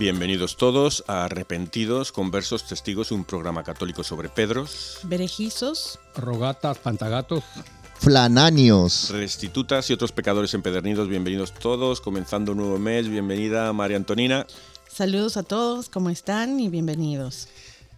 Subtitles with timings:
[0.00, 7.44] Bienvenidos todos a Arrepentidos, Conversos, Testigos, un programa católico sobre Pedros, Berejizos, Rogatas, pantagatos,
[7.98, 9.10] Flananios.
[9.10, 11.06] restitutas y otros pecadores empedernidos.
[11.06, 13.08] Bienvenidos todos, comenzando un nuevo mes.
[13.10, 14.46] Bienvenida María Antonina.
[14.88, 16.58] saludos a todos, ¿cómo están?
[16.60, 17.48] Y bienvenidos.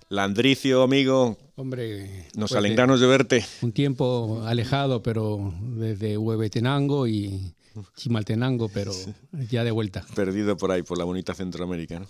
[0.08, 2.26] Landricio, amigo, hombre.
[2.34, 3.36] nos pues, alegramos de verte.
[3.38, 7.54] eh, Un tiempo alejado, pero desde Huevetenango y
[7.96, 8.92] Chimaltenango, pero
[9.50, 10.04] ya de vuelta.
[10.14, 12.00] Perdido por ahí, por la bonita Centroamérica.
[12.00, 12.06] ¿no?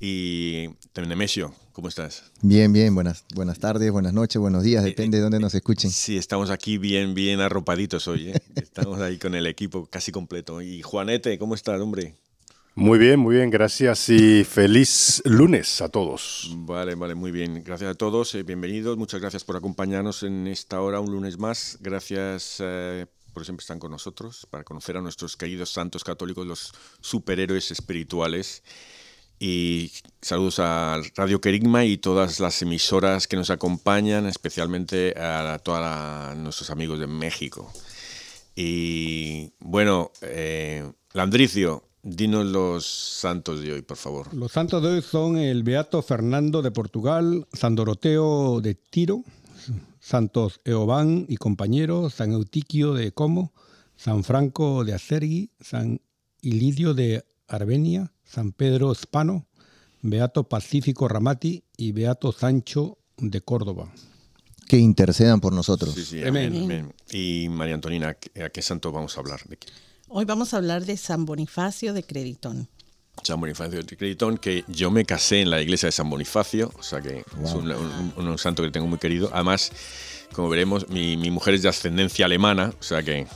[0.00, 2.24] Y Nemesio, ¿cómo estás?
[2.42, 2.94] Bien, bien.
[2.94, 4.84] Buenas, buenas tardes, buenas noches, buenos días.
[4.84, 5.90] Depende de dónde nos escuchen.
[5.90, 8.30] Sí, estamos aquí bien, bien arropaditos hoy.
[8.30, 8.42] ¿eh?
[8.56, 10.60] Estamos ahí con el equipo casi completo.
[10.60, 12.16] Y Juanete, ¿cómo estás, hombre?
[12.76, 16.50] Muy bien, muy bien, gracias y feliz lunes a todos.
[16.56, 17.62] Vale, vale, muy bien.
[17.64, 18.98] Gracias a todos, eh, bienvenidos.
[18.98, 21.78] Muchas gracias por acompañarnos en esta hora, un lunes más.
[21.80, 26.72] Gracias eh, por siempre estar con nosotros, para conocer a nuestros queridos santos católicos, los
[27.00, 28.62] superhéroes espirituales.
[29.38, 36.36] Y saludos a Radio Querigma y todas las emisoras que nos acompañan, especialmente a todos
[36.36, 37.70] nuestros amigos de México.
[38.54, 44.32] Y bueno, eh, Landricio, dinos los santos de hoy, por favor.
[44.32, 49.24] Los santos de hoy son el Beato Fernando de Portugal, San Doroteo de Tiro,
[50.00, 53.52] Santos Eoban y compañeros, San Eutiquio de Como,
[53.96, 56.00] San Franco de Acergui, San
[56.42, 59.46] Ilidio de Armenia, San Pedro Hispano,
[60.02, 63.92] Beato Pacífico Ramati y Beato Sancho de Córdoba.
[64.68, 65.94] Que intercedan por nosotros.
[65.94, 66.46] Sí, sí, Amén.
[66.48, 66.94] amén, amén.
[67.12, 69.40] Y María Antonina, ¿a qué- ¿a qué santo vamos a hablar?
[69.48, 69.58] ¿De?
[70.08, 72.68] Hoy vamos a hablar de San Bonifacio de Creditón.
[73.22, 76.82] San Bonifacio de Creditón, que yo me casé en la iglesia de San Bonifacio, o
[76.82, 79.30] sea que es un, un- un santo que tengo muy querido.
[79.32, 79.72] Además,
[80.34, 83.26] como veremos, mi, mi mujer es de ascendencia alemana, o sea que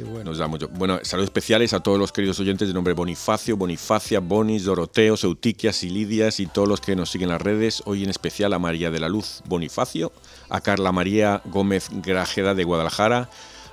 [0.00, 0.24] bueno.
[0.30, 0.68] nos da mucho.
[0.68, 5.82] Bueno, saludos especiales a todos los queridos oyentes de nombre Bonifacio, Bonifacia, Bonis, Doroteos, Eutiquias
[5.82, 7.82] y Lidias y todos los que nos siguen en las redes.
[7.86, 10.12] Hoy en especial a María de la Luz Bonifacio,
[10.48, 13.28] a Carla María Gómez Grajeda de Guadalajara,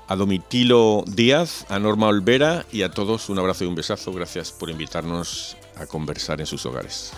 [0.08, 4.12] a Domitilo Díaz, a Norma Olvera y a todos un abrazo y un besazo.
[4.14, 7.12] Gracias por invitarnos a conversar en sus hogares.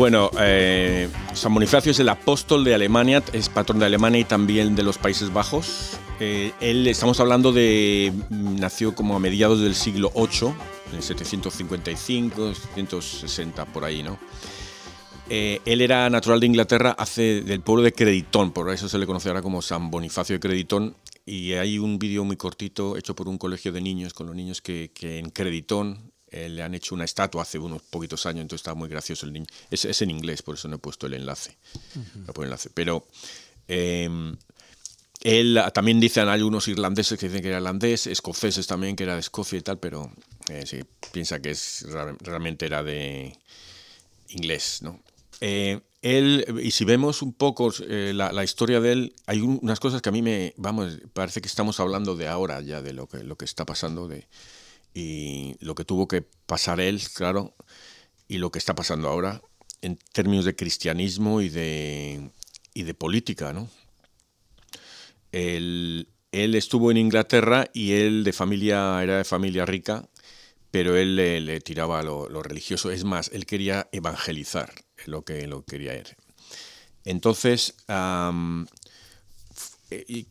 [0.00, 4.74] Bueno, eh, San Bonifacio es el apóstol de Alemania, es patrón de Alemania y también
[4.74, 5.98] de los Países Bajos.
[6.20, 10.54] Eh, él, estamos hablando de, mm, nació como a mediados del siglo VIII,
[10.94, 14.18] en 755, 760, por ahí, ¿no?
[15.28, 19.04] Eh, él era natural de Inglaterra, hace del pueblo de Creditón, por eso se le
[19.04, 20.96] conoce ahora como San Bonifacio de Creditón.
[21.26, 24.62] Y hay un vídeo muy cortito hecho por un colegio de niños, con los niños
[24.62, 28.60] que, que en Creditón, eh, le han hecho una estatua hace unos poquitos años, entonces
[28.62, 29.46] está muy gracioso el niño.
[29.70, 31.56] Es, es en inglés, por eso no he puesto el enlace.
[32.14, 32.70] No pongo el enlace.
[32.72, 33.06] Pero
[33.68, 34.08] eh,
[35.22, 39.04] él ah, también dicen hay algunos irlandeses que dicen que era irlandés, escoceses también que
[39.04, 40.10] era de Escocia y tal, pero
[40.48, 40.80] eh, sí,
[41.12, 41.86] piensa que es,
[42.20, 43.36] realmente era de
[44.30, 45.00] inglés, ¿no?
[45.40, 49.58] Eh, él, y si vemos un poco eh, la, la historia de él, hay un-
[49.62, 52.92] unas cosas que a mí me, vamos, parece que estamos hablando de ahora ya, de
[52.94, 54.26] lo que, lo que está pasando de,
[54.94, 57.54] y lo que tuvo que pasar él, claro,
[58.28, 59.42] y lo que está pasando ahora
[59.82, 62.30] en términos de cristianismo y de,
[62.74, 63.68] y de política, ¿no?
[65.32, 70.08] Él, él estuvo en Inglaterra y él de familia, era de familia rica,
[70.70, 72.90] pero él le, tiraba lo, lo religioso.
[72.90, 74.72] Es más, él quería evangelizar,
[75.06, 76.08] lo que lo quería él.
[77.04, 77.74] Entonces,
[79.88, 80.26] tiene-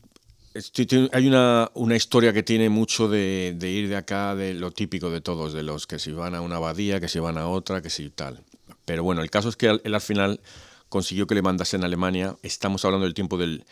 [1.12, 5.20] hay una, una historia que tiene mucho de, ir de acá, de lo típico de
[5.20, 7.90] todos, de los que si van a una abadía, que si van a otra, que
[7.90, 8.42] si tal.
[8.84, 10.40] Pero bueno, el caso es que él, al final
[10.88, 12.36] consiguió que le mandasen a Alemania.
[12.42, 13.64] Estamos hablando del tiempo del,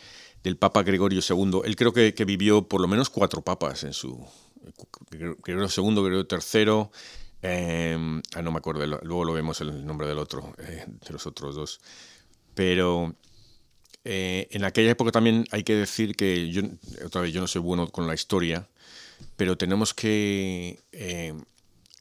[0.43, 1.61] del Papa Gregorio II.
[1.65, 4.25] Él creo que, vivió por lo menos cuatro papas en su...
[5.11, 6.89] Gregorio II, Gregorio III...
[8.35, 11.55] ah, no me acuerdo, luego lo vemos el nombre del otro, eh, de los otros
[11.55, 11.81] dos.
[12.53, 13.15] Pero
[14.05, 16.61] eh, en aquella época también hay que decir que yo,
[17.05, 18.67] otra vez, yo no soy bueno con la historia,
[19.35, 21.33] pero tenemos que, eh,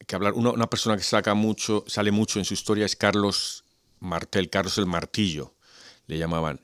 [0.07, 0.35] que hablar.
[0.35, 3.65] Una, persona que saca mucho, sale mucho en su historia es Carlos
[4.01, 5.55] Martel, Carlos el Martillo,
[6.07, 6.61] le llamaban.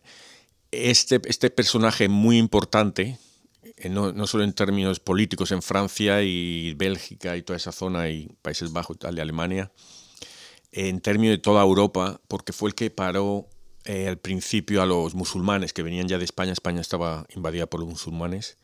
[0.71, 3.19] Este, este personaje muy importante,
[3.77, 8.29] eh, no, solo en términos políticos en Francia y Bélgica y toda esa zona y
[8.43, 9.73] Países Bajos y tal, de Alemania,
[10.71, 13.49] en términos de toda Europa, porque fue el que paró
[13.85, 16.53] eh, al principio a los musulmanes que venían ya de España.
[16.53, 18.57] España estaba invadida por los musulmanes.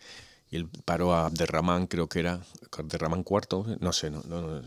[0.53, 2.41] Y él paró a Abderramán, creo que era,
[2.77, 4.63] Abderramán IV, no sé, no, no, no.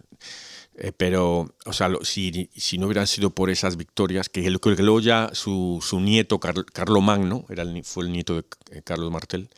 [0.76, 5.02] Eh, pero, o sea, si, no hubieran sido por esas victorias, que, él- que luego
[5.02, 9.50] ya su, su nieto, Car- Carlomagno, era el, fue el nieto de eh, Carlos Martel,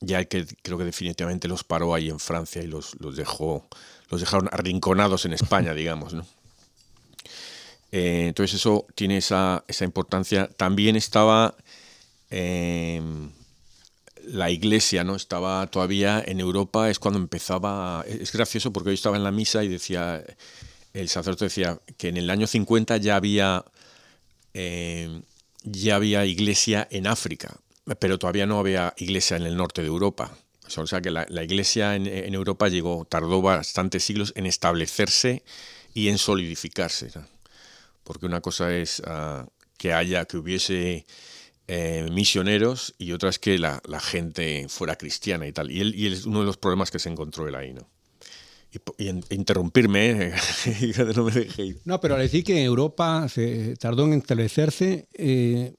[0.00, 3.68] ya que creo que definitivamente los paró ahí en Francia y los, los dejó,
[4.10, 6.26] los dejaron arrinconados en España, digamos, ¿no?
[7.92, 10.48] Eh, entonces eso tiene esa, esa importancia.
[10.48, 11.56] También estaba
[12.30, 13.00] eh,
[14.24, 15.16] la iglesia, ¿no?
[15.16, 18.04] Estaba todavía en Europa, es cuando empezaba.
[18.06, 20.22] Es gracioso porque yo estaba en la misa y decía,
[20.92, 23.64] el sacerdote decía que en el año 50 ya había,
[24.54, 25.22] eh,
[25.62, 27.56] ya había iglesia en África,
[27.98, 30.32] pero todavía no había iglesia en el norte de Europa.
[30.76, 35.42] O sea que la, iglesia en, Europa llegó, tardó bastantes siglos en establecerse
[35.94, 37.10] y en solidificarse.
[38.10, 39.46] Porque una cosa es ah,
[39.78, 41.06] que haya, que hubiese
[41.68, 45.70] eh, misioneros y otra es que la, gente fuera cristiana y tal.
[45.70, 47.88] Y él, es uno de los problemas que se encontró él ahí, ¿no?
[48.98, 50.34] Y, interrumpirme, ¿eh?
[51.14, 51.76] no me dejéis.
[51.84, 55.74] No, pero al decir que Europa se tardó en establecerse, eh,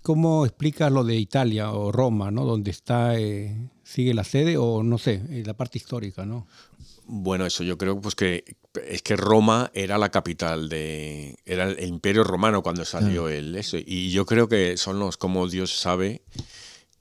[0.00, 2.46] ¿cómo explicas lo de Italia o Roma, ¿no?
[2.46, 3.12] Donde está,
[3.82, 6.46] sigue la sede o no sé, la parte histórica, ¿no?
[7.06, 8.56] Bueno, eso yo creo pues que
[8.86, 13.76] es que Roma era la capital de era el Imperio Romano cuando salió el eso
[13.78, 16.22] y yo creo que son los como Dios sabe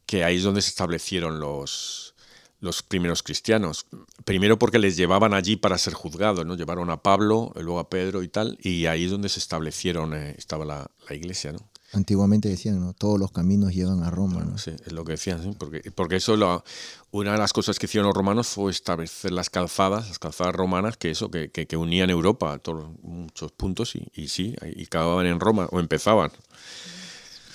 [0.05, 2.13] que ahí es donde se establecieron los
[2.59, 3.87] los primeros cristianos.
[4.23, 6.55] Primero porque les llevaban allí para ser juzgados, ¿no?
[6.55, 10.33] Llevaron a Pablo, luego a Pedro y tal, y ahí es donde se establecieron, eh,
[10.37, 11.59] estaba la, la iglesia, ¿no?
[11.93, 12.93] Antiguamente decían, ¿no?
[12.93, 14.57] Todos los caminos llevan a Roma, ¿no?
[14.57, 16.63] Sí, es lo que decían, sí, porque, porque eso, lo-
[17.11, 20.97] una de las cosas que hicieron los romanos fue establecer las calzadas, las calzadas romanas,
[20.97, 24.83] que eso, que, que, que unían Europa a todos muchos puntos y, y sí, y
[24.85, 26.31] acababan en Roma, o empezaban.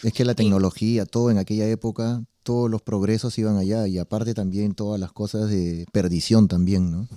[0.05, 4.33] Es que la tecnología, todo en aquella época, todos los progresos iban allá y aparte
[4.33, 7.09] también todas las cosas de perdición también, ¿no?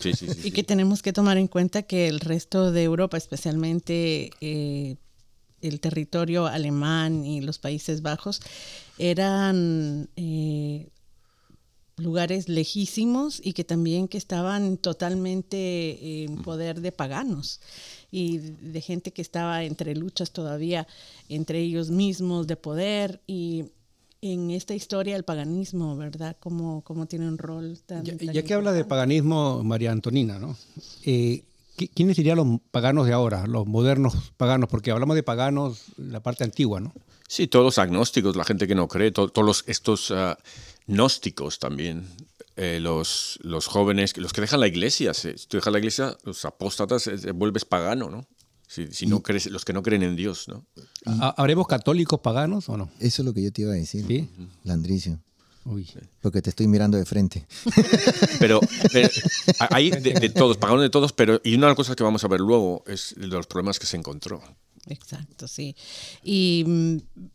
[0.00, 0.40] Sí, sí, sí.
[0.48, 4.96] Y que tenemos que tomar en cuenta que el resto de Europa, especialmente eh,
[5.62, 8.40] el territorio alemán y los Países Bajos,
[8.98, 10.88] eran eh,
[11.96, 17.60] lugares lejísimos y que también que estaban totalmente en poder de paganos
[18.10, 20.86] y de gente que estaba entre luchas todavía
[21.28, 23.64] entre ellos mismos de poder y
[24.20, 26.36] en esta historia el paganismo, ¿verdad?
[26.40, 28.04] Como, como tiene un rol tan...
[28.04, 30.56] Ya, tan ya que habla de paganismo, María Antonina, ¿no?
[31.04, 31.44] Eh, ¿qui-
[31.86, 34.68] ¿Quiénes serían los paganos de ahora, los modernos paganos?
[34.68, 36.92] Porque hablamos de paganos, la parte antigua, ¿no?
[37.28, 40.38] Sí, todos los agnósticos, la gente que no cree, to- todos los, estos ah,
[40.86, 42.06] gnósticos también,
[42.56, 46.44] eh, los, los jóvenes, los que dejan la iglesia, si tú dejas la iglesia, los
[46.44, 48.26] apóstatas, eh, te vuelves pagano, ¿no?
[48.66, 50.66] Si, si no crees, los que no creen en Dios, ¿no?
[51.06, 52.90] ¿Ha- ¿Habremos católicos paganos o no?
[52.98, 54.28] Eso es lo que yo te iba a decir, Sí.
[54.64, 55.20] Landricio.
[55.68, 55.86] Uy.
[56.20, 57.46] Porque te estoy mirando de frente.
[58.38, 58.60] Pero,
[58.92, 59.08] pero
[59.70, 62.22] hay de, de todos, pagaron de todos, pero y una de las cosas que vamos
[62.24, 64.40] a ver luego es de los problemas que se encontró.
[64.86, 65.74] Exacto, sí.
[66.22, 67.28] Y mm, eh,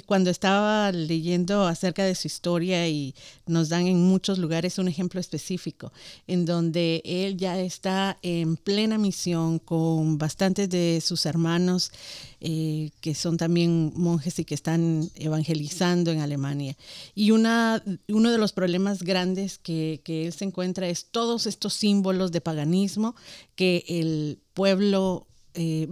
[0.00, 3.14] cuando estaba leyendo acerca de su historia y
[3.46, 5.92] nos dan en muchos lugares un ejemplo específico,
[6.26, 11.92] en donde él ya está en plena misión con bastantes de sus hermanos
[12.40, 16.76] eh, que son también monjes y que están evangelizando en Alemania.
[17.14, 21.74] Y una, uno de los problemas grandes que, que él se encuentra es todos estos
[21.74, 23.14] símbolos de paganismo
[23.54, 25.88] que el pueblo eh,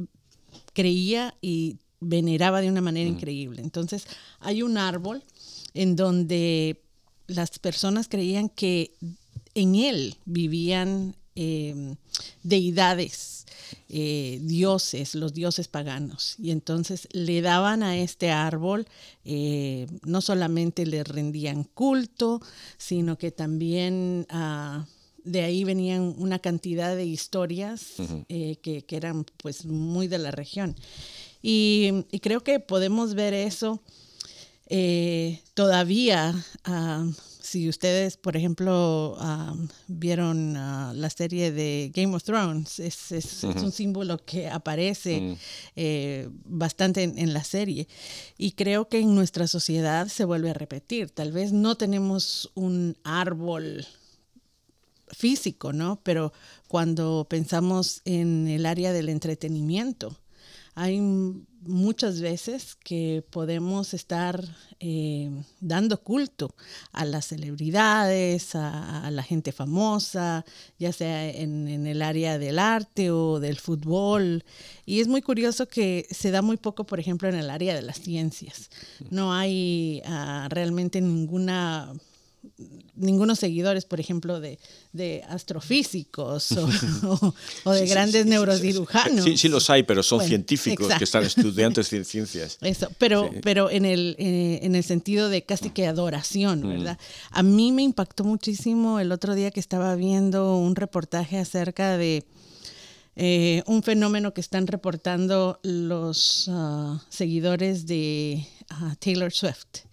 [0.73, 3.63] creía y veneraba de una manera increíble.
[3.63, 4.07] Entonces,
[4.41, 5.23] hay un árbol
[5.75, 6.83] en donde
[7.27, 8.95] las personas creían que
[9.55, 11.95] en él vivían eh,
[12.43, 13.47] deidades,
[13.89, 16.35] eh, dioses, los dioses paganos.
[16.39, 18.87] Y entonces le daban a este árbol,
[19.25, 22.41] eh, no solamente le rendían culto,
[22.79, 24.27] sino que también...
[24.31, 24.87] ah,
[25.25, 27.95] de ahí venían una cantidad de historias
[28.29, 30.75] eh, que, que eran pues muy de la región.
[31.43, 33.81] Y, y creo que podemos ver eso
[34.67, 36.35] eh, todavía.
[36.65, 37.07] ah,
[37.43, 39.57] si ustedes, por ejemplo, ah,
[39.89, 45.37] vieron ah, la serie de Game of Thrones, es, es- es un símbolo que aparece
[45.75, 47.89] eh, bastante en, en la serie.
[48.39, 51.11] Y creo que en nuestra sociedad se vuelve a repetir.
[51.11, 53.85] Tal vez no tenemos un árbol
[55.09, 55.99] físico, ¿no?
[56.05, 56.33] Pero
[56.69, 60.17] cuando pensamos en el área del entretenimiento,
[60.75, 61.01] hay
[61.63, 64.43] muchas veces que podemos estar
[64.79, 66.55] eh, dando culto
[66.93, 70.45] a las celebridades, a, la gente famosa,
[70.79, 74.45] ya sea en, en el área del arte o del fútbol.
[74.87, 77.83] Y es muy curioso que se da muy poco, por ejemplo, en el área de
[77.83, 78.71] las ciencias.
[79.11, 81.93] No hay ah, realmente ninguna
[82.95, 84.59] ningunos seguidores, por ejemplo, de,
[84.93, 86.67] de astrofísicos o,
[87.09, 89.25] o- o de Sí, grandes sí, sí, neurocirujanos.
[89.25, 92.59] Sí, sí los hay, pero son Bueno, científicos que están estudiantes de ciencias.
[92.61, 95.91] Eso, pero, pero en el, eh, en el sentido de casi que Mm.
[95.91, 96.99] adoración, ¿verdad?
[97.31, 102.25] A mí me impactó muchísimo el otro día que estaba viendo un reportaje acerca de
[103.17, 109.85] eh, un fenómeno que están reportando los ah, seguidores de ah, Taylor Swift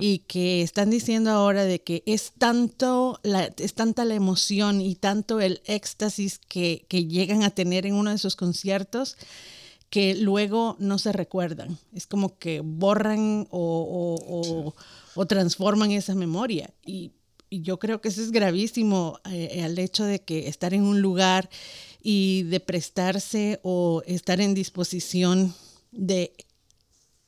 [0.00, 4.94] y que están diciendo ahora de que es tanto la, es tanta la emoción y
[4.94, 9.16] tanto el éxtasis que, que llegan a tener en uno de sus conciertos
[9.90, 11.78] que luego no se recuerdan.
[11.94, 13.58] Es como que borran o,
[14.20, 14.74] o- o-
[15.14, 16.70] o transforman esa memoria.
[16.84, 17.12] Y,
[17.50, 21.00] y yo creo que eso es gravísimo eh, al hecho de que estar en un
[21.00, 21.48] lugar
[22.02, 25.54] y de prestarse o estar en disposición
[25.90, 26.32] de,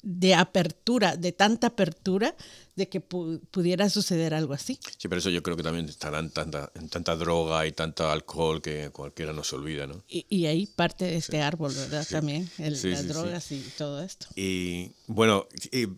[0.02, 2.34] de apertura, de tanta apertura,
[2.76, 4.78] de que pu- pudiera suceder algo así.
[4.96, 8.10] Sí, pero eso yo creo que también estarán en tanta, en tanta droga y tanta
[8.12, 10.02] alcohol que cualquiera nos olvida, ¿no?
[10.08, 12.06] Y, y ahí parte de este árbol, ¿verdad?
[12.10, 13.12] También, el- Sí, las sí, sí.
[13.12, 14.26] drogas y todo esto.
[14.36, 15.88] Y bueno, y,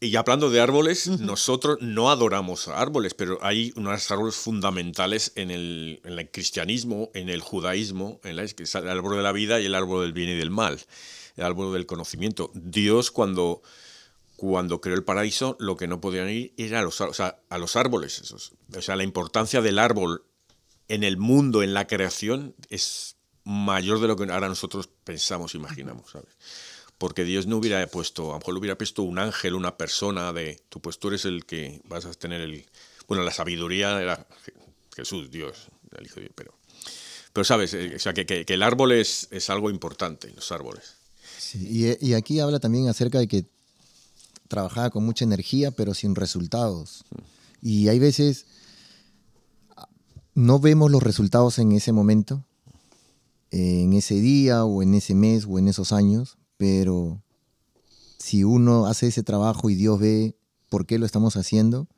[0.00, 6.00] y hablando de árboles, nosotros no adoramos árboles, pero hay unos árboles fundamentales en el,
[6.04, 9.60] en el cristianismo, en el judaísmo, en la, que es el árbol de la vida
[9.60, 10.78] y el árbol del bien y del mal,
[11.36, 12.50] el árbol del conocimiento.
[12.54, 13.62] Dios cuando,
[14.36, 17.38] cuando creó el paraíso, lo que no podían ir era a los, ar- o sea,
[17.48, 18.18] a los árboles.
[18.20, 18.52] esos.
[18.76, 20.24] O sea, la importancia del árbol
[20.88, 26.10] en el mundo, en la creación, es mayor de lo que ahora nosotros pensamos, imaginamos,
[26.10, 26.34] ¿sabes?
[26.98, 30.62] Porque Dios no hubiera puesto, a lo mejor hubiera puesto un ángel, una persona de,
[30.68, 32.64] tú pues tú eres el que vas a tener el,
[33.08, 34.54] bueno, la sabiduría era Je-
[34.94, 35.66] Jesús, Dios,
[35.98, 36.54] el Hijo de Dios, pero,
[37.32, 40.52] pero sabes, Eh, o sea, que, que- que el árbol es, es algo importante, los
[40.52, 40.96] árboles.
[41.44, 43.46] Sí, y, y aquí habla también acerca de que
[44.48, 47.04] trabajaba con mucha energía, pero sin resultados.
[47.60, 48.46] Y hay veces
[50.34, 52.44] no vemos los resultados en ese momento,
[53.50, 57.22] en ese día o en ese mes o en esos años, pero
[58.18, 60.36] si uno hace ese trabajo y Dios ve
[60.68, 61.88] por qué lo estamos haciendo,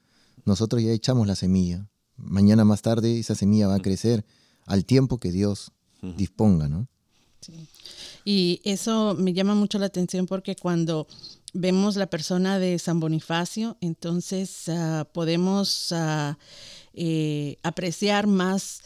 [0.44, 1.88] nosotros ya echamos la semilla.
[2.16, 4.24] Mañana más tarde esa semilla va a crecer
[4.66, 5.72] al tiempo que Dios
[6.16, 6.88] disponga, ¿no?
[7.40, 7.68] Sí.
[8.28, 11.06] Y eso me llama mucho la atención porque cuando
[11.54, 16.36] vemos la persona de San Bonifacio, entonces ah, podemos ah,
[16.92, 18.82] eh, apreciar más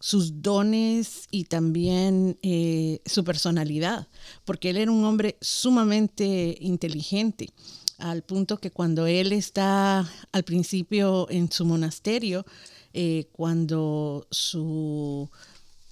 [0.00, 4.08] sus dones y también eh, su personalidad,
[4.46, 7.50] porque él era un hombre sumamente inteligente,
[7.98, 12.46] al punto que cuando él está al principio en su monasterio,
[12.94, 15.28] eh, cuando su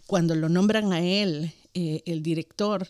[0.07, 2.89] cuando lo nombran a él, eh, el director,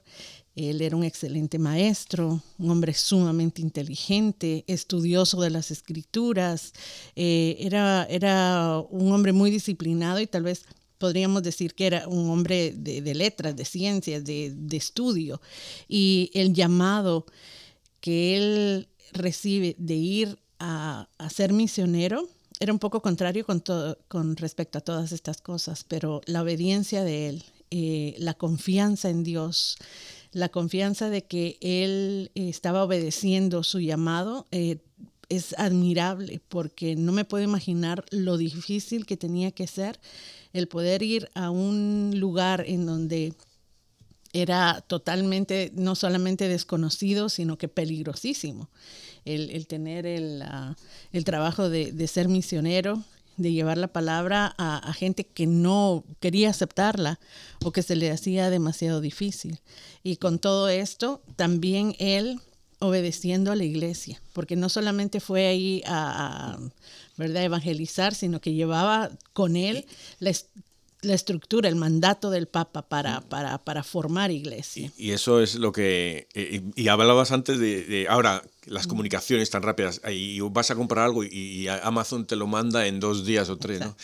[0.54, 6.72] Él era un excelente maestro, un hombre sumamente inteligente, estudioso de las escrituras,
[7.16, 10.64] eh, era, era un hombre muy disciplinado y tal vez
[10.98, 15.40] podríamos decir que era un hombre de, letras, de ciencias, de, estudio.
[15.88, 17.26] Y el llamado
[18.00, 22.28] que él recibe de ir a, ser misionero
[22.60, 27.04] era un poco contrario con, to- con respecto a todas estas cosas, pero la obediencia
[27.04, 29.76] de él, eh, la confianza en Dios,
[30.32, 34.78] la confianza de que él eh, estaba obedeciendo su llamado, eh,
[35.28, 39.98] es admirable porque no me puedo imaginar lo difícil que tenía que ser
[40.52, 43.34] el poder ir a un lugar en donde
[44.32, 48.68] era totalmente, no solamente desconocido, sino que peligrosísimo.
[49.24, 50.76] El, el tener el, ah,
[51.12, 53.02] el trabajo de, de ser misionero,
[53.36, 57.18] de llevar la palabra a, a gente que no quería aceptarla
[57.64, 59.60] o que se le hacía demasiado difícil.
[60.02, 62.40] Y con todo esto, también él
[62.78, 66.58] obedeciendo a la iglesia, porque no solamente fue ahí a, a,
[67.16, 67.44] ¿verdad?
[67.44, 69.86] evangelizar, sino que llevaba con él
[70.18, 70.32] la,
[71.06, 74.90] la estructura, el mandato del Papa para, para, para formar iglesia.
[74.96, 76.28] Y, y eso es lo que...
[76.34, 80.74] eh, Y, y hablabas antes de, de ahora, las comunicaciones tan rápidas, y vas a
[80.74, 83.96] comprar algo y, y Amazon te lo manda en dos días o tres, ¿no?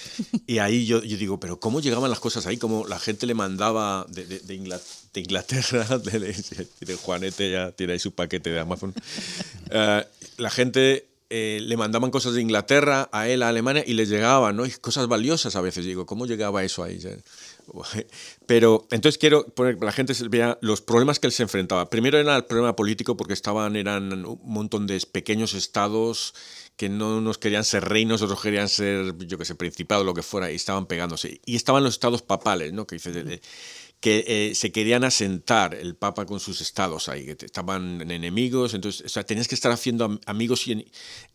[0.47, 2.57] Y ahí yo, yo digo, pero ¿cómo llegaban las cosas ahí?
[2.59, 4.81] Como la gente le mandaba de, de- de Ingla-
[5.13, 8.95] de Inglaterra, de, Juanete ya tiene ahí su paquete de Amazon,
[9.71, 10.05] Eh,
[10.39, 11.09] la gente...
[11.35, 14.67] eh, le mandaban cosas de Inglaterra a él, a Alemania, y les llegaban, ¿no?
[14.67, 15.87] Y cosas valiosas a veces.
[15.87, 17.01] Digo, ¿cómo llegaba eso ahí?
[18.47, 21.89] Pero entonces quiero poner que la gente vea los problemas que él se enfrentaba.
[21.89, 26.35] Primero era el problema político porque estaban, eran un montón de pequeños estados
[26.77, 30.23] que no unos querían ser reinos, otros querían ser, yo que sé, principados, lo que
[30.23, 31.41] fuera, y estaban pegándose.
[31.47, 32.87] Y estaban los estados papales, ¿no?
[32.87, 33.41] Que, dices,
[34.03, 39.07] que eh, se querían asentar el papa con sus estados ahí, que estaban enemigos, entonces,
[39.07, 40.67] o sea, tenías que estar haciendo am- amigos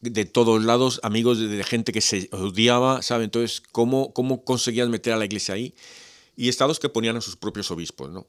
[0.01, 3.23] de todos lados, amigos de, de gente que se odiaba, ¿sabes?
[3.25, 5.73] Entonces, ¿cómo, ¿cómo conseguías meter a la iglesia ahí?
[6.39, 8.11] y estados que ponían a sus propios obispos.
[8.11, 8.27] ¿no?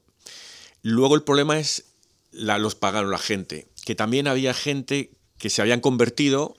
[0.81, 1.83] Luego el problema es
[2.31, 6.57] la- los paganos, la gente, que también había gente que se habían convertido,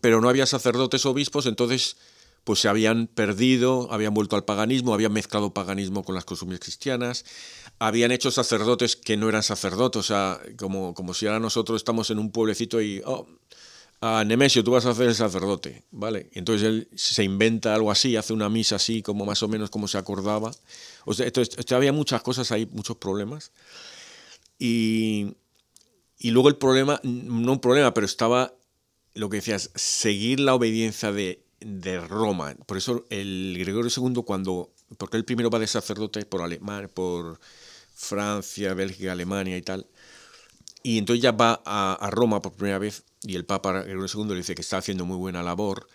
[0.00, 1.96] pero no había sacerdotes obispos, entonces
[2.44, 7.24] pues se habían perdido, habían vuelto al paganismo, habían mezclado paganismo con las costumbres cristianas,
[7.78, 12.10] habían hecho sacerdotes que no eran sacerdotes, o sea, como, como si ahora nosotros estamos
[12.10, 13.26] en un pueblecito y, oh,
[14.26, 16.28] Nemesio, tú vas a hacer el sacerdote, ¿vale?
[16.32, 19.86] Entonces él se inventa algo así, hace una misa así, como más o menos como
[19.86, 20.50] se acordaba.
[21.04, 23.52] O sea, entonces había muchas cosas ahí, muchos problemas.
[24.58, 25.36] Y,
[26.18, 28.52] y luego el problema, no un problema, pero estaba
[29.14, 32.54] lo que decías, seguir la obediencia de, de Roma.
[32.66, 37.38] Por eso el Gregorio II, cuando, porque él primero va de sacerdote por Alemania, por
[37.94, 39.86] Francia, Bélgica, Alemania y tal,
[40.82, 44.36] y entonces ya va a, Roma por primera vez y el Papa Gregorio II le
[44.36, 45.88] dice que está haciendo muy buena labor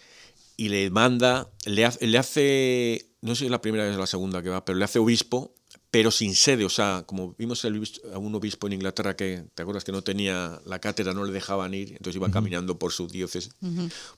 [0.55, 4.07] y le manda, le le hace, no sé si es la primera vez o la
[4.07, 5.53] segunda que va, pero le hace obispo,
[5.89, 7.81] pero sin sede, o sea, como vimos el
[8.13, 11.31] a un obispo en Inglaterra que, ¿te acuerdas que no tenía la cátedra, no le
[11.31, 13.53] dejaban ir, entonces iba caminando por su diócesis?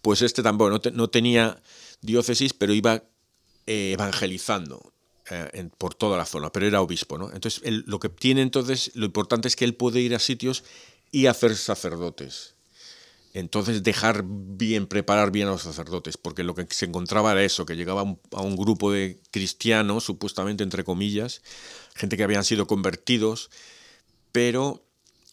[0.02, 1.62] Pues este tampoco, no, te- no tenía
[2.02, 3.04] diócesis, pero iba
[3.68, 4.94] eh, evangelizando
[5.30, 7.26] eh, en- por toda la zona, pero era obispo, ¿no?
[7.32, 10.64] Entonces, él- lo que tiene entonces, lo importante es que él puede ir a sitios
[11.12, 12.56] y hacer sacerdotes.
[13.34, 17.66] Entonces, dejar bien, preparar bien a los sacerdotes, porque lo que se encontraba era eso,
[17.66, 21.42] que llegaba a un, grupo de cristianos, supuestamente entre comillas,
[21.96, 23.52] gente que habían sido convertidos,
[24.32, 24.84] pero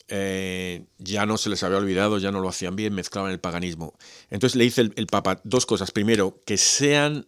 [0.09, 3.95] eh, ya no se les había olvidado, ya no lo hacían bien, mezclaban el paganismo.
[4.31, 5.91] Entonces le dice el, el Papa dos cosas.
[5.91, 7.27] Primero, que sean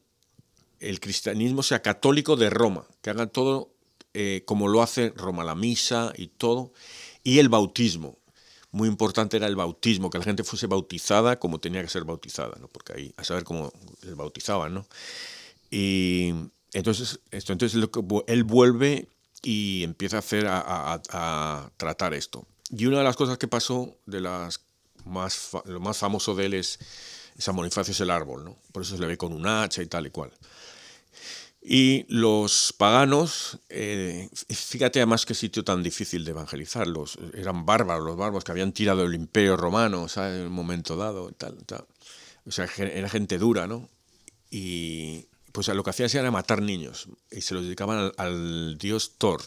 [0.81, 3.72] el cristianismo sea católico de Roma, que hagan todo
[4.14, 6.72] eh, como lo hace Roma, la misa y todo,
[7.22, 8.17] y el bautismo.
[8.70, 12.57] Muy importante era el bautismo, que la gente fuese bautizada como tenía que ser bautizada,
[12.61, 12.68] ¿no?
[12.68, 14.74] porque ahí a saber cómo les bautizaban.
[14.74, 14.87] ¿no?
[15.70, 16.33] Y
[16.72, 17.81] entonces, esto, entonces
[18.26, 19.09] él vuelve
[19.42, 22.44] y empieza a hacer a, a- a tratar esto.
[22.70, 24.61] Y una de las cosas que pasó, de las
[25.04, 26.78] más lo más famoso de él es
[27.38, 28.57] San Bonifacio es el árbol, ¿no?
[28.72, 30.31] Por eso se le ve con un hacha y tal y cual.
[31.61, 38.07] Y los paganos, eh, fíjate además qué sitio tan difícil de evangelizar, los, eran bárbaros,
[38.07, 40.40] los bárbaros que habían tirado el imperio romano, ¿sabes?
[40.40, 41.85] En un momento dado, tal, tal.
[42.47, 43.88] O sea, era gente dura, ¿no?
[44.51, 49.14] Y pues lo que hacían era matar niños y se los dedicaban al, al dios
[49.18, 49.42] Thor.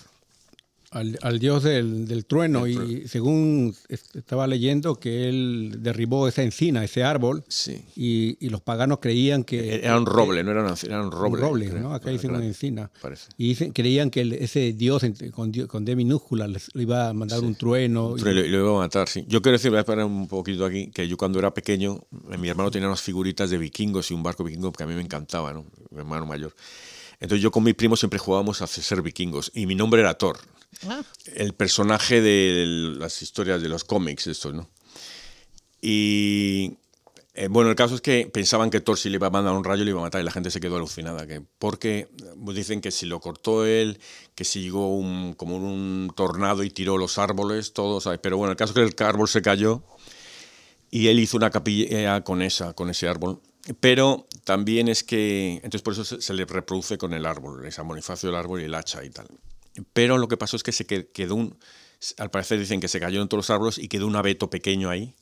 [0.91, 3.07] Al, al dios del, del trueno y trueno.
[3.07, 7.81] según est- estaba leyendo que él derribó esa encina, ese árbol, Sí.
[7.95, 9.75] y, y los paganos creían que...
[9.75, 11.41] Era un roble, no era una era un un roble.
[11.41, 11.81] roble, creo.
[11.83, 11.93] ¿no?
[11.93, 12.91] Acá dicen una encina.
[13.01, 13.29] Parece.
[13.37, 17.13] Y dicen, creían que el- ese dios con, con D minúscula les le iba a
[17.13, 18.15] mandar un trueno.
[18.17, 19.23] Y lo, y lo iba a matar, sí.
[19.27, 22.01] Yo quiero decir, voy a parar un poquito aquí, que yo cuando era pequeño,
[22.31, 24.93] eh, mi hermano tenía unas figuritas de vikingos y un barco vikingo que a mí
[24.93, 25.65] me encantaba, ¿no?
[25.91, 26.53] Mi hermano mayor.
[27.21, 30.37] Entonces yo con mi primo siempre jugábamos a ser vikingos y mi nombre era Thor,
[30.87, 31.03] Ah,
[31.35, 32.65] el personaje de
[32.97, 34.69] las historias de los cómics, estos, ¿no?
[35.81, 36.77] Y
[37.33, 39.63] eh, bueno, el caso es que pensaban que Thor si le iba a mandar un
[39.63, 41.27] rayo le iba a matar y la gente se quedó alucinada.
[41.27, 42.07] Que, porque
[42.43, 43.99] pues, dicen que si lo cortó él,
[44.33, 48.03] que si llegó un, como un tornado y tiró los árboles, todos.
[48.03, 48.19] ¿sabes?
[48.23, 49.83] Pero bueno, el caso es que el árbol se cayó
[50.89, 53.41] y él hizo una capilla con, esa, con ese árbol.
[53.79, 57.87] Pero también es que, entonces por eso se, le reproduce con el árbol, el San
[57.87, 59.27] Bonifacio del árbol y el hacha y tal.
[59.93, 61.57] Pero lo que pasó es que se que- quedó un,
[62.17, 65.15] al parecer dicen que se cayeron todos los árboles y quedó un abeto pequeño ahí.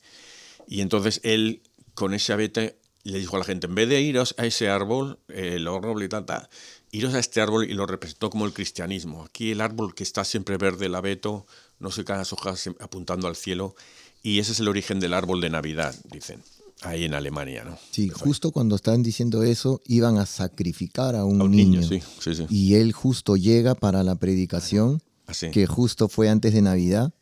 [0.66, 1.62] Y entonces él,
[1.94, 5.18] con ese abete, le dijo a la gente, en vez de iros a ese árbol,
[5.28, 6.48] eh, el árbol y tal,
[6.90, 9.24] iros a este árbol y lo representó como el cristianismo.
[9.24, 11.46] Aquí el árbol que está siempre verde, el abeto,
[11.78, 13.74] no se caen las hojas apuntando al cielo.
[14.22, 16.42] Y ese es el origen del árbol de Navidad, dicen,
[16.82, 17.78] ahí en Alemania, ¿no?
[17.90, 21.80] Sí, justo cuando estaban diciendo eso, iban a sacrificar a un, A un niño.
[21.80, 22.46] niño, sí, sí, sí.
[22.50, 25.50] Y él justo llega para la predicación, Así.
[25.50, 27.12] que justo fue antes de Navidad.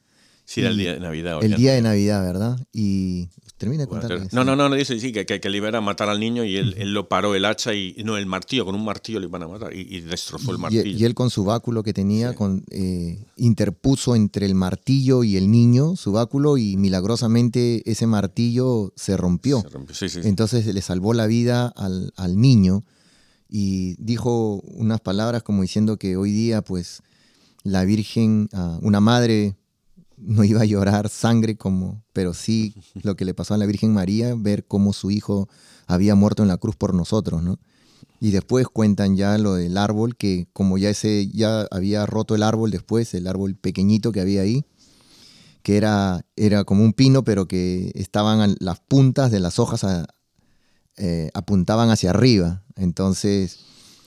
[0.49, 1.45] Sí, era el día de Navidad.
[1.45, 2.59] El día de Navidad, ¿verdad?
[2.73, 4.33] Y termina de contar.
[4.33, 6.43] no, no, no, no, dice sí, que, que, que le iban a matar al niño
[6.43, 9.27] y él, él lo paró el hacha y no, el martillo, con un martillo le
[9.27, 10.87] iban a matar y, y destrozó el martillo.
[10.87, 15.51] y él con su báculo que tenía, con, eh, interpuso entre el martillo y el
[15.51, 19.61] niño su báculo y milagrosamente ese martillo se rompió.
[19.61, 20.29] Se rompió, sí, sí, sí.
[20.31, 22.85] Entonces le salvó la vida al, al niño
[23.51, 27.03] y dijo unas palabras como diciendo que hoy día pues
[27.65, 29.58] la Virgen, ah, una madre
[30.21, 33.93] no iba a llorar sangre como, pero sí lo que le pasó a la Virgen
[33.93, 35.49] María, ver cómo su hijo
[35.87, 37.59] había muerto en la cruz por nosotros, ¿no?
[38.21, 42.43] Y después cuentan ya lo del árbol, que como ya ese ya había roto el
[42.43, 44.65] árbol después, el árbol pequeñito que había ahí,
[45.63, 50.07] que era, era como un pino, pero que estaban las puntas de las hojas a-
[50.97, 52.65] eh, apuntaban hacia arriba.
[52.77, 53.61] Entonces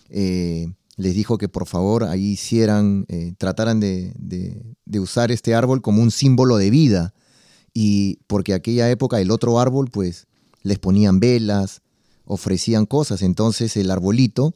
[0.10, 4.14] eh, les dijo que por favor ahí hicieran, eh, trataran de,
[5.00, 7.14] usar este árbol como un símbolo de vida.
[7.74, 10.28] Y porque aquella época el otro árbol, pues
[10.62, 11.82] les ponían velas,
[12.26, 13.24] ofrecían cosas.
[13.24, 14.54] Entonces el arbolito,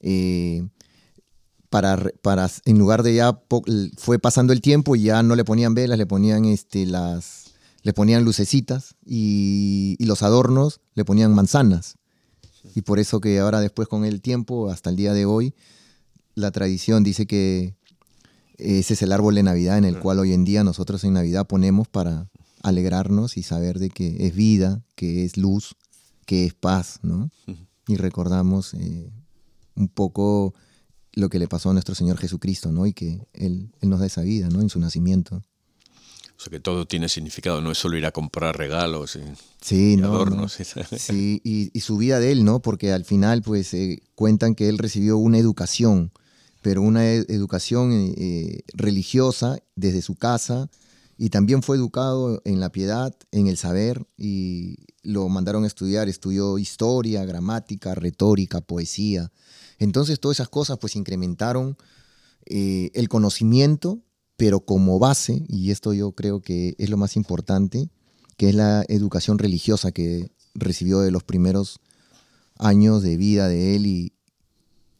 [0.00, 0.66] eh,
[1.68, 3.40] para, para, en lugar de ya,
[3.96, 7.52] fue pasando el tiempo y ya no le ponían velas, le ponían este, las,
[7.82, 11.99] le ponían lucecitas y los adornos le ponían manzanas.
[12.74, 15.54] Y por eso que ahora después con el tiempo, hasta el día de hoy,
[16.34, 17.74] la tradición dice que
[18.58, 21.46] ese es el árbol de Navidad en el cual hoy en día nosotros en Navidad
[21.46, 22.28] ponemos para
[22.62, 25.76] alegrarnos y saber de que es vida, que es luz,
[26.26, 27.30] que es paz, ¿no?
[27.88, 29.10] Y recordamos eh,
[29.74, 30.54] un poco
[31.12, 32.86] lo que le pasó a nuestro Señor Jesucristo, ¿no?
[32.86, 34.60] Y que Él, él nos da esa vida, ¿no?
[34.60, 35.42] En su nacimiento.
[36.40, 39.20] O sea que todo tiene significado, no es solo ir a comprar regalos y,
[39.60, 40.14] Sí, y no, no.
[40.14, 40.56] adornos.
[40.96, 42.60] Sí, y, y su vida de él, ¿no?
[42.62, 46.12] Porque al final, pues, eh, cuentan que él recibió una educación,
[46.62, 50.70] pero una e- educación eh, eh, religiosa desde su casa,
[51.18, 56.08] y también fue educado en la piedad, en el saber, y lo mandaron a estudiar,
[56.08, 59.30] estudió historia, gramática, retórica, poesía.
[59.78, 61.76] Entonces, todas esas cosas, pues, incrementaron
[62.46, 63.98] eh, el conocimiento,
[64.40, 67.90] pero como base, y esto yo creo que es lo más importante,
[68.38, 71.78] que es la educación religiosa que recibió de los primeros
[72.56, 74.14] años de vida de él y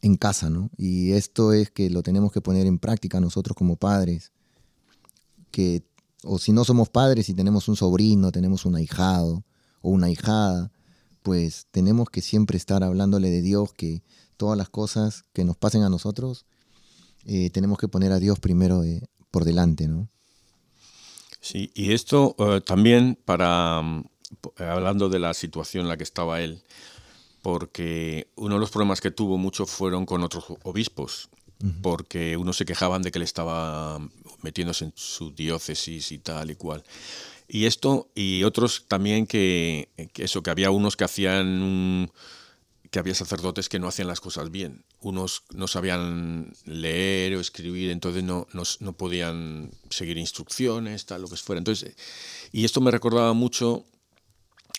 [0.03, 0.69] en casa, ¿no?
[0.77, 4.31] Y esto es que lo tenemos que poner en práctica nosotros como padres,
[5.49, 5.87] que
[6.23, 9.43] o si no somos padres y tenemos un sobrino, tenemos un ahijado
[9.81, 10.71] o una ahijada,
[11.23, 14.03] pues tenemos que siempre estar hablándole de Dios, que
[14.37, 16.45] todas las cosas que nos pasen a nosotros,
[17.25, 19.01] eh, tenemos que poner a Dios primero eh,
[19.31, 20.09] por delante, ¿no?
[21.39, 24.03] Sí, y esto eh, también para, mm,
[24.41, 26.61] po- hablando de la situación en la que estaba él,
[27.41, 31.29] porque uno de los problemas que tuvo mucho fueron con otros obispos,
[31.83, 33.99] porque unos se quejaban de que le estaba
[34.41, 36.83] metiéndose en su diócesis y tal y cual.
[37.47, 42.11] Y esto, y otros también que, que eso, que había unos que hacían un-
[42.91, 44.83] que había sacerdotes que no hacían las cosas bien.
[44.99, 51.29] Unos no sabían leer o escribir, entonces no, no, no podían seguir instrucciones, tal, lo
[51.29, 51.57] que fuera.
[51.59, 51.95] Entonces,
[52.51, 53.85] y esto me recordaba mucho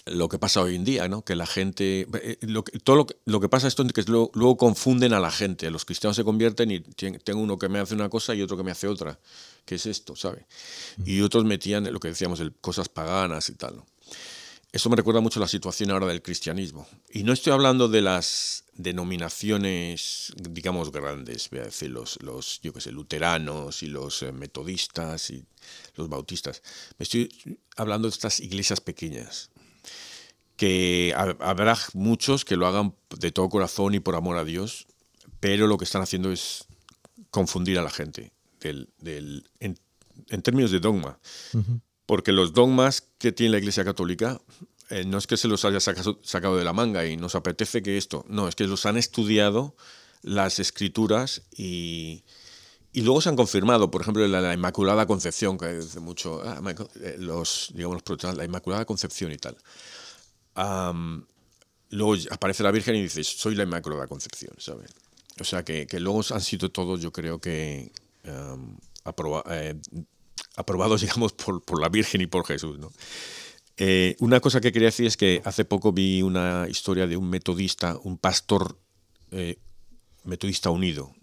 [0.05, 1.23] lo que pasa hoy en día, ¿no?
[1.25, 4.03] Que la gente, eh, lo que- todo lo que, lo que pasa esto es que
[4.03, 5.71] luego, luego confunden a la gente.
[5.71, 8.65] Los cristianos se convierten y tengo uno que me hace una cosa y otro que
[8.65, 9.19] me hace otra.
[9.65, 10.47] ¿Qué es esto, sabe?
[11.05, 13.77] Y otros metían lo que decíamos, el, cosas paganas y tal.
[13.77, 13.87] ¿no?
[14.73, 16.87] Eso me recuerda mucho a la situación ahora del cristianismo.
[17.13, 22.73] Y no estoy hablando de las denominaciones, digamos, grandes, voy a decir, los, los yo
[22.73, 25.45] qué sé, luteranos y los eh, metodistas y
[25.97, 26.63] los bautistas.
[26.99, 29.51] Me estoy hablando de estas iglesias pequeñas
[30.57, 34.87] que ha- habrá muchos que lo hagan de todo corazón y por amor a Dios,
[35.41, 36.65] pero lo que están haciendo es
[37.31, 41.19] confundir a la gente del, del- en términos de dogma.
[42.13, 44.39] Porque los dogmas que tiene la Iglesia Católica
[44.91, 47.97] eh, no es que se los haya sacado, de la manga y nos apetece que
[47.97, 49.75] esto, no, es que los han estudiado
[50.21, 52.23] las escrituras y,
[52.93, 56.61] y luego se han confirmado, por ejemplo, la, la Inmaculada Concepción, que dice mucho, ah,
[57.01, 59.57] eh, los, digamos, los protestantes, la Inmaculada Concepción y tal.
[61.89, 64.91] Luego aparece la Virgen y dices, soy la Inmaculada Concepción, ¿sabes?
[65.41, 67.91] O sea, que, que luego han sido todos, yo creo que
[68.25, 69.75] eh,
[70.57, 72.93] aprobados, digamos, por, por la Virgen y por Jesús, ¿no?
[73.79, 77.29] Eh, una cosa que quería decir es que hace poco vi una historia de un
[77.31, 78.79] metodista, un pastor
[79.31, 79.59] eh,
[80.25, 81.15] metodista unido,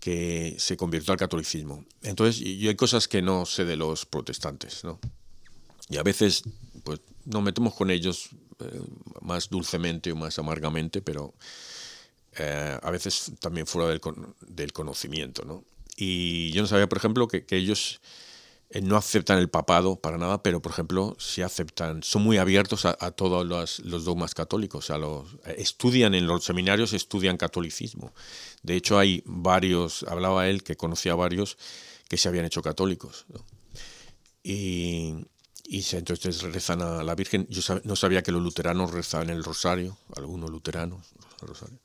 [0.00, 1.84] que se convirtió al catolicismo.
[2.02, 4.98] Entonces, y, y hay cosas que no sé de los protestantes, ¿no?
[5.88, 6.42] Y a veces,
[6.84, 8.80] pues, nos metemos con ellos eh,
[9.22, 11.34] más dulcemente o más amargamente, pero
[12.82, 14.00] a veces también fuera del,
[14.46, 15.64] del conocimiento, ¿no?
[16.00, 18.00] Y yo no sabía, por ejemplo, que, que ellos
[18.70, 22.84] eh, no aceptan el papado para nada, pero, por ejemplo, sí aceptan, son muy abiertos
[22.84, 28.14] a, todos los, los dogmas católicos, a los, eh, estudian en los seminarios, estudian catolicismo.
[28.62, 31.58] De hecho, hay varios, hablaba él, que conocía a varios
[32.08, 33.26] que se habían hecho católicos.
[34.44, 35.14] Y,
[35.64, 37.48] y entonces rezan a la Virgen.
[37.50, 41.08] Yo no sabía que los luteranos rezaban el rosario, algunos luteranos,
[41.42, 41.80] el.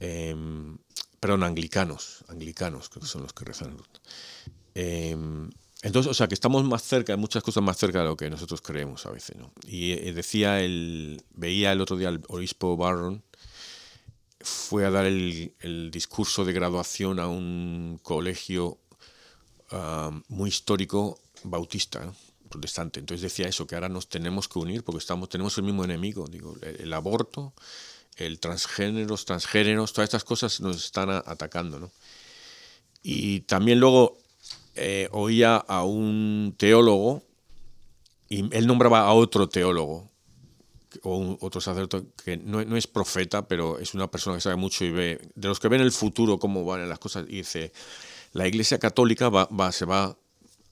[0.00, 0.76] Em,
[1.24, 3.78] perdón, anglicanos, anglicanos que son los que rezan.
[4.74, 5.48] Em,
[5.80, 8.60] entonces, o sea, que estamos más cerca, muchas cosas más cerca de lo que nosotros
[8.60, 9.34] creemos a veces.
[9.66, 13.22] Y eh, decía el, veía el otro día al obispo Barron,
[14.38, 18.76] fue a dar el, discurso de graduación a un colegio
[19.70, 22.12] ah, muy histórico bautista,
[22.50, 23.00] protestante.
[23.00, 26.26] Entonces decía eso, que ahora nos tenemos que unir porque estamos, tenemos el mismo enemigo,
[26.26, 27.54] digo, el aborto,
[28.16, 31.78] el transgéneros, transgéneros, todas estas cosas nos están atacando.
[31.80, 31.90] ¿no?
[33.02, 34.18] Y también luego
[34.74, 37.22] eh, oía a un teólogo
[38.28, 40.10] y él nombraba a otro teólogo
[41.02, 44.56] o un- otro sacerdote que no, no es profeta, pero es una persona que sabe
[44.56, 47.72] mucho y ve, de los que ven el futuro, cómo van las cosas, y dice,
[48.32, 50.16] la Iglesia Católica va, va- se va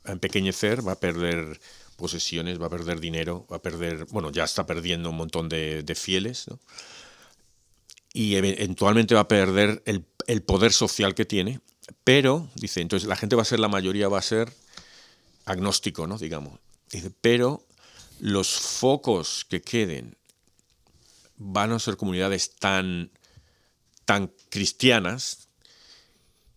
[0.05, 1.61] a empequeñecer, va a perder
[1.97, 5.83] posesiones, va a perder dinero, va a perder, bueno, ya está perdiendo un montón de,
[5.83, 6.59] de fieles, ¿no?
[8.13, 11.61] Y eve- eventualmente va a perder el, el poder social que tiene,
[12.05, 14.53] pero, dice, entonces la gente va a ser, la mayoría va a ser
[15.45, 16.19] agnóstico, ¿no?
[16.19, 16.59] Digamos.
[17.21, 17.67] Pero
[18.21, 20.17] los focos que queden
[21.37, 23.11] van a ser comunidades tan,
[24.05, 25.49] tan cristianas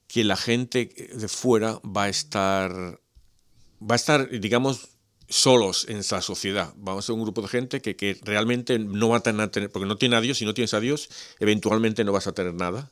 [0.07, 2.71] que la gente de fuera va a estar,
[3.81, 4.89] va a estar, digamos,
[5.27, 6.73] solos en esa sociedad.
[6.77, 9.87] Vamos a ser un grupo de gente que, que realmente no va a tener, porque
[9.87, 11.09] no tiene a Dios, si no tienes a Dios,
[11.39, 12.91] eventualmente no vas a tener nada.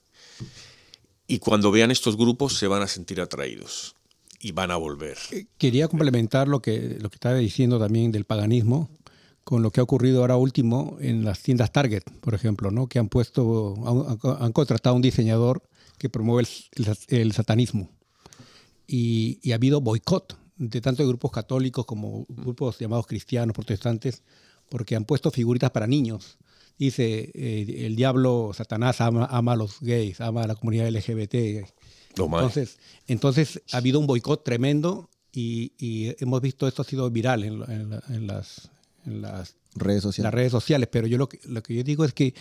[1.27, 3.95] Y cuando vean estos grupos se van a sentir atraídos
[4.39, 5.17] y van a volver.
[5.57, 8.89] Quería complementar lo que, lo que estaba diciendo también del paganismo
[9.43, 12.87] con lo que ha ocurrido ahora último en las tiendas Target, por ejemplo, ¿no?
[12.87, 15.63] que han puesto, han, han contratado a un diseñador
[15.97, 16.47] que promueve
[17.07, 17.89] el, satanismo.
[18.85, 24.21] Y ha habido boicot de tanto de grupos católicos como grupos llamados cristianos, protestantes,
[24.69, 26.37] porque han puesto figuritas para niños.
[26.77, 31.65] Dice, eh, el diablo, Satanás ama, ama a los gays, ama a la comunidad LGBT,
[32.41, 37.43] entonces, entonces ha habido un boicot tremendo y, y hemos visto esto ha sido viral
[37.43, 38.69] en, en la- en las,
[39.05, 40.23] en las, Redes sociales.
[40.25, 40.87] las redes sociales.
[40.91, 42.35] Pero yo lo que, lo que yo digo es que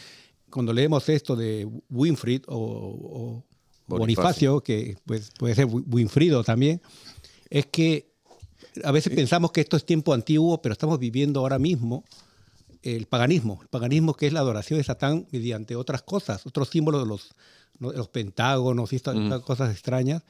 [0.51, 3.45] cuando leemos esto de Winfried o, o
[3.87, 3.97] Bonifacio.
[3.97, 6.83] Bonifacio, que pues, puede ser Wi- Winfrido también,
[7.53, 8.11] es que
[8.83, 12.05] a veces pensamos que esto es tiempo antiguo, pero estamos viviendo ahora mismo
[12.83, 17.03] el paganismo, el paganismo que es la adoración de Satán mediante otras cosas, otros símbolos
[17.03, 17.35] de los,
[17.79, 17.93] ¿no?
[17.93, 20.23] de los pentágonos y estas, cosas extrañas,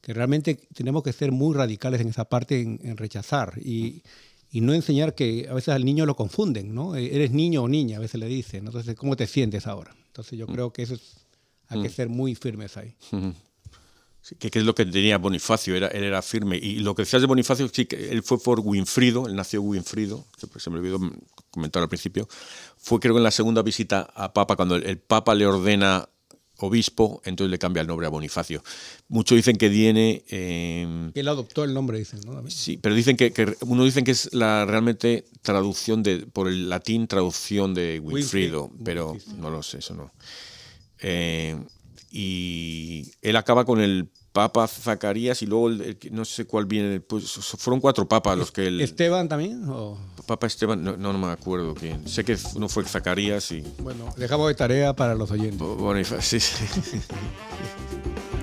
[0.00, 4.04] que realmente tenemos que ser muy radicales en esa parte, en, en rechazar y,
[4.52, 6.94] y no enseñar que a veces al niño lo confunden, ¿no?
[6.94, 8.70] Eh, Eres niño o niña, a veces le dicen, ¿no?
[8.70, 9.96] entonces, ¿cómo te sientes ahora?
[10.06, 11.16] Entonces yo creo que eso es,
[11.66, 12.94] hay que ser muy firmes ahí.
[14.38, 16.56] Que, que es lo que tenía Bonifacio, era, él era firme.
[16.56, 20.26] Y lo que decías de Bonifacio, sí, que él fue por Winfrido, él nació Winfrido,
[20.52, 20.98] que se me olvidó
[21.50, 22.28] comentar al principio,
[22.76, 26.08] fue creo que en la segunda visita a Papa, cuando el, el Papa le ordena
[26.60, 28.64] obispo, entonces le cambia el nombre a Bonifacio.
[29.08, 30.24] Muchos dicen que viene...
[30.28, 32.34] eh, Él adoptó el nombre, dicen, ¿no?
[32.34, 32.50] David?
[32.50, 36.68] Sí, pero dicen que, que uno dicen que es la realmente traducción de por el
[36.68, 40.10] latín traducción de Wilfrido, Wilfrid, pero no lo sé, eso no.
[41.00, 41.56] Eh,
[42.10, 47.24] y él acaba con el Papa Zacarías y luego el- no sé cuál viene, pues
[47.58, 49.64] fueron cuatro papas los que el ¿Esteban también?
[49.68, 52.06] o- Papa Esteban, no, no, no me acuerdo quién.
[52.06, 55.58] Sé que uno fue Zacarías y Bueno, dejamos de tarea para los oyentes.
[55.58, 56.38] Bonifacio.
[56.40, 57.00] sí, sí.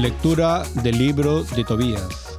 [0.00, 2.38] Lectura del libro de Tobías.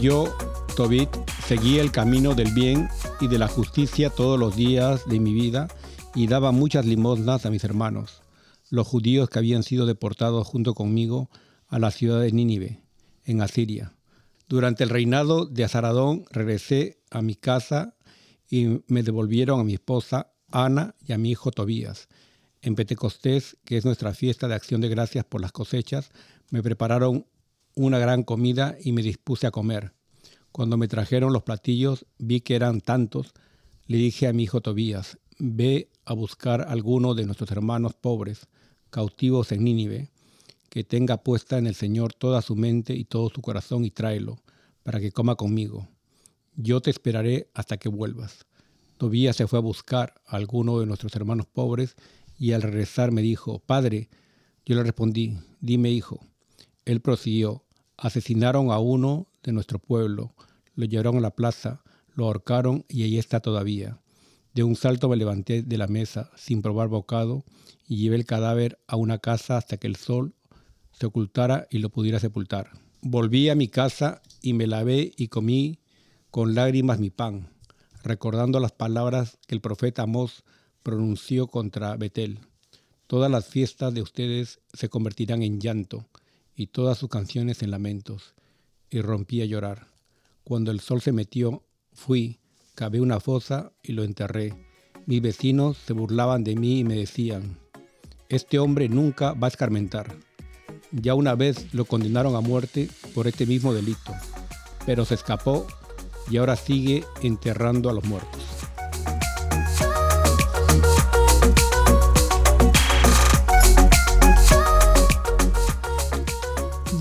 [0.00, 0.36] Yo,
[0.74, 1.08] Tobit,
[1.46, 2.88] seguí el camino del bien
[3.20, 5.68] y de la justicia todos los días de mi vida
[6.16, 8.22] y daba muchas limosnas a mis hermanos,
[8.68, 11.30] los judíos que habían sido deportados junto conmigo
[11.68, 12.82] a la ciudad de Nínive,
[13.26, 13.94] en Asiria.
[14.48, 17.94] Durante el reinado de Azaradón regresé a mi casa
[18.50, 22.08] y me devolvieron a mi esposa Ana y a mi hijo Tobías.
[22.60, 26.10] En Pentecostés, que es nuestra fiesta de acción de gracias por las cosechas,
[26.52, 27.26] me prepararon
[27.74, 29.94] una gran comida y me dispuse a comer.
[30.52, 33.32] Cuando me trajeron los platillos, vi que eran tantos.
[33.86, 38.48] Le dije a mi hijo Tobías, ve a buscar alguno de nuestros hermanos pobres,
[38.90, 40.10] cautivos en Nínive,
[40.68, 44.38] que tenga puesta en el Señor toda su mente y todo su corazón y tráelo,
[44.82, 45.88] para que coma conmigo.
[46.54, 48.44] Yo te esperaré hasta que vuelvas.
[48.98, 51.96] Tobías se fue a buscar a alguno de nuestros hermanos pobres
[52.38, 54.10] y al regresar me dijo, Padre,
[54.66, 56.20] yo le respondí, dime hijo.
[56.84, 57.64] Él prosiguió,
[57.96, 60.34] asesinaron a uno de nuestro pueblo,
[60.74, 61.82] lo llevaron a la plaza,
[62.14, 64.00] lo ahorcaron y ahí está todavía.
[64.52, 67.44] De un salto me levanté de la mesa sin probar bocado
[67.86, 70.34] y llevé el cadáver a una casa hasta que el sol
[70.90, 72.70] se ocultara y lo pudiera sepultar.
[73.00, 75.78] Volví a mi casa y me lavé y comí
[76.30, 77.48] con lágrimas mi pan,
[78.02, 80.42] recordando las palabras que el profeta Amós
[80.82, 82.40] pronunció contra Betel.
[83.06, 86.06] Todas las fiestas de ustedes se convertirán en llanto
[86.54, 88.34] y todas sus canciones en lamentos.
[88.90, 89.88] Y rompí a llorar.
[90.44, 92.40] Cuando el sol se metió, fui,
[92.74, 94.54] cavé una fosa y lo enterré.
[95.06, 97.58] Mis vecinos se burlaban de mí y me decían,
[98.28, 100.16] este hombre nunca va a escarmentar.
[100.90, 104.12] Ya una vez lo condenaron a muerte por este mismo delito,
[104.84, 105.66] pero se escapó
[106.30, 108.51] y ahora sigue enterrando a los muertos.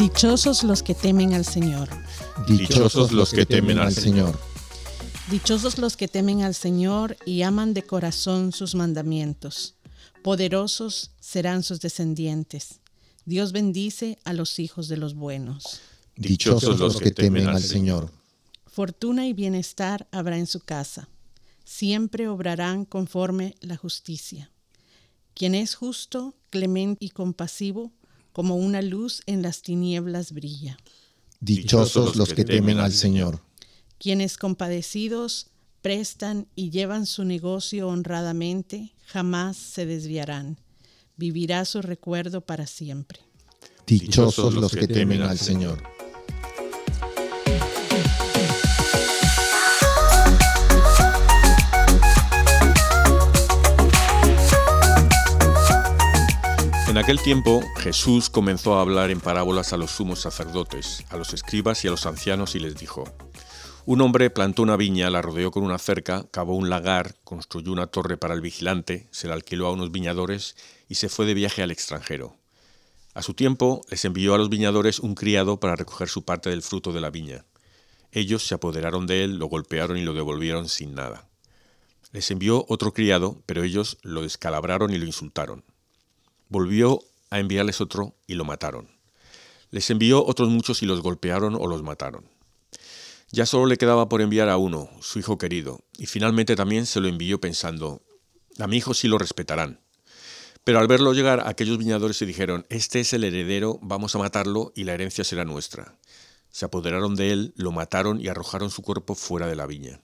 [0.01, 1.87] Dichosos los que temen al Señor.
[2.47, 4.35] Dichosos los que temen al Señor.
[5.29, 9.75] Dichosos los que temen al Señor y aman de corazón sus mandamientos.
[10.23, 12.79] Poderosos serán sus descendientes.
[13.25, 15.81] Dios bendice a los hijos de los buenos.
[16.15, 18.09] Dichosos los que temen al Señor.
[18.65, 21.09] Fortuna y bienestar habrá en su casa.
[21.63, 24.49] Siempre obrarán conforme la justicia.
[25.35, 27.91] Quien es justo, clemente y compasivo,
[28.31, 30.77] como una luz en las tinieblas brilla.
[31.39, 33.41] Dichosos los que temen al Señor.
[33.97, 35.47] Quienes compadecidos
[35.81, 40.59] prestan y llevan su negocio honradamente, jamás se desviarán.
[41.17, 43.19] Vivirá su recuerdo para siempre.
[43.85, 45.83] Dichosos los que temen al Señor.
[57.01, 61.83] Aquel tiempo Jesús comenzó a hablar en parábolas a los sumos sacerdotes, a los escribas
[61.83, 63.05] y a los ancianos y les dijo,
[63.87, 67.87] Un hombre plantó una viña, la rodeó con una cerca, cavó un lagar, construyó una
[67.87, 70.55] torre para el vigilante, se la alquiló a unos viñadores
[70.89, 72.37] y se fue de viaje al extranjero.
[73.15, 76.61] A su tiempo les envió a los viñadores un criado para recoger su parte del
[76.61, 77.45] fruto de la viña.
[78.11, 81.27] Ellos se apoderaron de él, lo golpearon y lo devolvieron sin nada.
[82.11, 85.63] Les envió otro criado, pero ellos lo descalabraron y lo insultaron.
[86.51, 88.89] Volvió a enviarles otro y lo mataron.
[89.69, 92.25] Les envió otros muchos y los golpearon o los mataron.
[93.31, 96.99] Ya solo le quedaba por enviar a uno, su hijo querido, y finalmente también se
[96.99, 98.01] lo envió pensando,
[98.59, 99.79] a mi hijo sí lo respetarán.
[100.65, 104.73] Pero al verlo llegar, aquellos viñadores se dijeron, este es el heredero, vamos a matarlo
[104.75, 105.97] y la herencia será nuestra.
[106.49, 110.01] Se apoderaron de él, lo mataron y arrojaron su cuerpo fuera de la viña.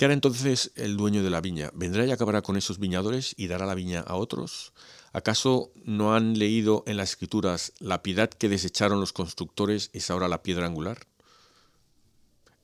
[0.00, 1.70] ¿Qué hará entonces el dueño de la viña?
[1.74, 4.72] ¿Vendrá y acabará con esos viñadores y dará la viña a otros?
[5.12, 10.28] ¿Acaso no han leído en las escrituras la piedad que desecharon los constructores es ahora
[10.28, 11.06] la piedra angular?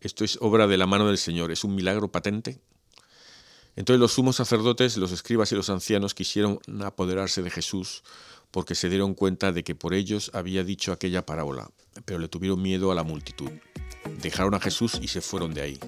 [0.00, 2.58] Esto es obra de la mano del Señor, es un milagro patente.
[3.74, 8.02] Entonces los sumos sacerdotes, los escribas y los ancianos quisieron apoderarse de Jesús
[8.50, 11.70] porque se dieron cuenta de que por ellos había dicho aquella parábola,
[12.06, 13.50] pero le tuvieron miedo a la multitud.
[14.22, 15.78] Dejaron a Jesús y se fueron de ahí.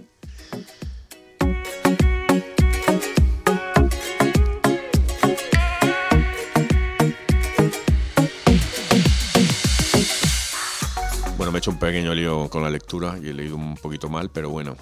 [11.49, 14.11] Bueno, me he hecho un pequeño lío con la lectura y he leído un poquito
[14.11, 14.76] mal, pero bueno.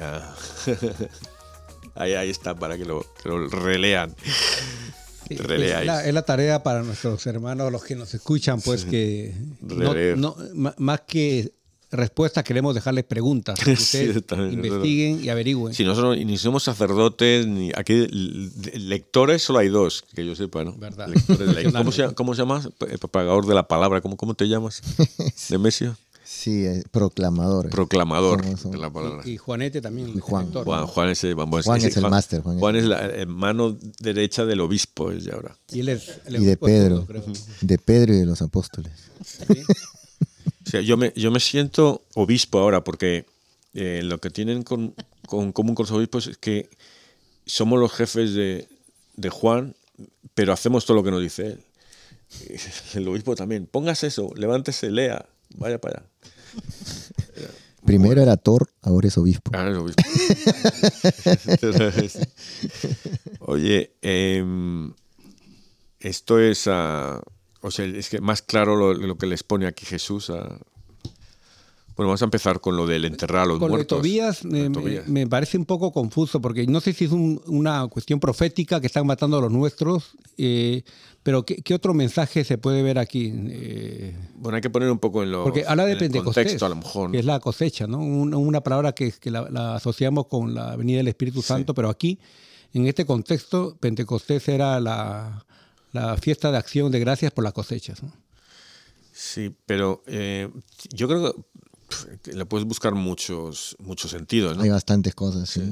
[0.00, 0.34] Ah,
[1.94, 4.12] ahí, ahí está para que lo, que lo relean.
[5.30, 5.38] Es
[5.86, 9.32] la, es la tarea para nuestros hermanos, los que nos escuchan, pues que
[10.16, 10.34] no-
[10.78, 11.52] más que
[11.92, 13.58] respuestas queremos dejarles preguntas.
[13.58, 15.74] que Sí, ustedes también, es investiguen y averigüen.
[15.74, 18.06] Si nosotros ni somos sacerdotes, ni aquí
[18.74, 20.74] lectores solo hay dos, que yo sepa, ¿no?
[20.76, 21.08] Verdad.
[21.08, 22.62] Lectores ¿Cómo, se, ¿Cómo se llama?
[22.88, 24.82] El propagador de la palabra, ¿cómo, cómo te llamas?
[25.50, 25.96] Nemesio.
[26.24, 27.68] Sí, eh, proclamador.
[27.68, 29.22] Proclamador Somos- somos- de la palabra.
[29.26, 30.08] Y, y Juanete también.
[30.16, 30.44] Y Juan.
[30.46, 30.86] director, Juan, ¿no?
[30.86, 33.76] Juan es el, bueno, Juan ese- es el máster, Juan Juan, es- la eh, mano
[34.00, 35.58] derecha del obispo, es de ahora.
[35.70, 36.94] Y él es el Y de Pedro.
[37.00, 37.24] todo, creo.
[37.60, 38.92] De Pedro y de los apóstoles.
[39.24, 39.44] Sí.
[40.72, 43.26] Sea, yo me, yo me siento obispo ahora porque
[43.74, 44.94] eh, lo que tienen con,
[45.26, 46.70] con común con los obispos es que
[47.44, 48.66] somos los jefes de,
[49.14, 49.76] de Juan,
[50.32, 51.64] pero hacemos todo lo que nos dice él.
[52.94, 53.66] El obispo también.
[53.66, 56.08] Pongas eso, levántese, lea, vaya para allá.
[57.84, 59.50] Primero era Thor, ahora es obispo.
[59.52, 60.02] Ah, el obispo.
[63.40, 64.94] Oye, em,
[66.00, 66.66] esto es,
[67.62, 70.28] o sea, es que más claro lo, lo que les pone aquí Jesús.
[70.30, 70.58] ah.
[71.94, 73.98] Bueno, vamos a empezar con lo del enterrar a los Con muertos.
[73.98, 75.08] Tobías, Lo de me, me- Tobías.
[75.08, 78.86] me parece un poco confuso porque no sé si es un- una cuestión profética que
[78.86, 80.84] están matando a los nuestros, eh,
[81.22, 83.30] pero ¿qué, qué otro mensaje se puede ver aquí?
[83.34, 86.68] Eh, Bueno, hay que poner un poco en lo porque habla de Pentecostés, contexto, a
[86.70, 87.10] lo mejor.
[87.10, 87.98] que es la cosecha, ¿no?
[87.98, 91.90] Una, una palabra que, que la, la asociamos con la venida del Espíritu Santo, pero
[91.90, 92.18] aquí,
[92.72, 95.44] en este contexto, Pentecostés era la,
[95.92, 98.02] la fiesta de acción de gracias por las cosechas.
[98.02, 98.12] ¿no?
[99.12, 100.48] Sí, pero eh,
[100.90, 101.46] yo creo
[102.22, 104.62] que le puedes buscar muchos, muchos sentidos, ¿no?
[104.62, 105.62] Hay bastantes cosas, sí.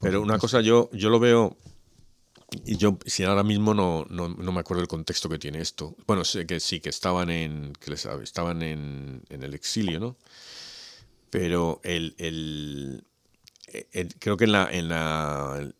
[0.00, 1.56] Pero una cosa yo, yo lo veo,
[2.66, 5.94] y yo si ahora mismo no, no, no me acuerdo el contexto que tiene esto.
[6.06, 10.16] Bueno, sé que sí, que estaban en, que les- estaban en, en el exilio, ¿no?
[11.30, 13.04] Pero el, el-
[13.92, 15.72] el- creo que en, la, en, la,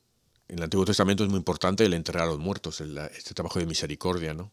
[0.53, 3.59] en el Antiguo Testamento es muy importante el enterrar a los muertos, el- este trabajo
[3.59, 4.53] de misericordia, ¿no?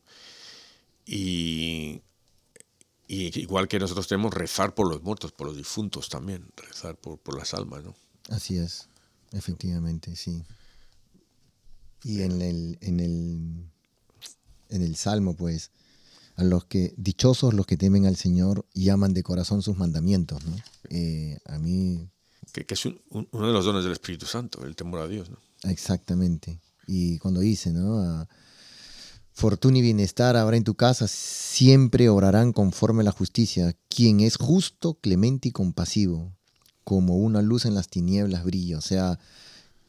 [1.06, 2.02] Y,
[3.08, 7.18] y igual que nosotros tenemos rezar por los muertos, por los difuntos también, rezar por,
[7.20, 7.96] por las almas, ¿no?
[8.30, 8.88] Así es,
[9.34, 10.44] efectivamente, sí.
[12.04, 13.66] Y en el, en el,
[14.70, 15.72] en el Salmo, pues,
[16.38, 20.46] a los que, dichosos los que temen al Señor y aman de corazón sus mandamientos,
[20.46, 20.56] ¿no?
[20.90, 22.08] Eh, a mí,
[22.54, 25.08] que, que es un- un- uno de los dones del Espíritu Santo, el temor a
[25.10, 25.30] Dios.
[25.30, 25.38] ¿no?
[25.64, 26.60] Exactamente.
[26.88, 28.00] Y cuando dice, ¿no?
[28.00, 28.28] A,
[29.40, 33.74] Fortuna y bienestar habrá en tu casa, siempre obrarán conforme a la justicia.
[33.88, 36.34] Quien es justo, clemente y compasivo,
[36.84, 38.78] como una luz en las tinieblas brilla.
[38.78, 39.18] O sea,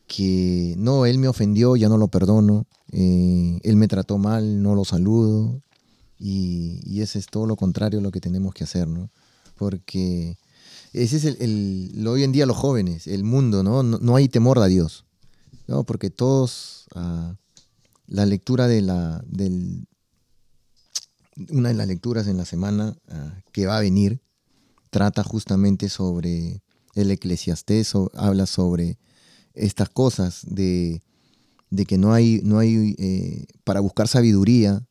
[0.06, 4.76] que no, él me ofendió, ya no lo perdono, eh, él me trató mal, no
[4.76, 5.60] lo saludo,
[6.16, 9.10] y, y ese es todo lo contrario a lo que tenemos que hacer, ¿no?
[9.56, 10.38] Porque
[10.92, 13.64] ese es el, hoy en día los jóvenes, el mundo.
[13.64, 15.06] No, no hay temor a Dios,
[15.70, 15.84] ¿no?
[15.84, 17.36] Porque todos, ah,
[18.08, 19.86] la lectura de la, del,
[21.48, 24.20] una de las lecturas en la semana ah, que va a venir,
[24.90, 26.60] trata justamente sobre
[26.96, 28.98] el eclesiastés, habla sobre
[29.54, 31.02] estas cosas de,
[31.70, 34.84] de que no hay, no hay eh, para buscar sabiduría,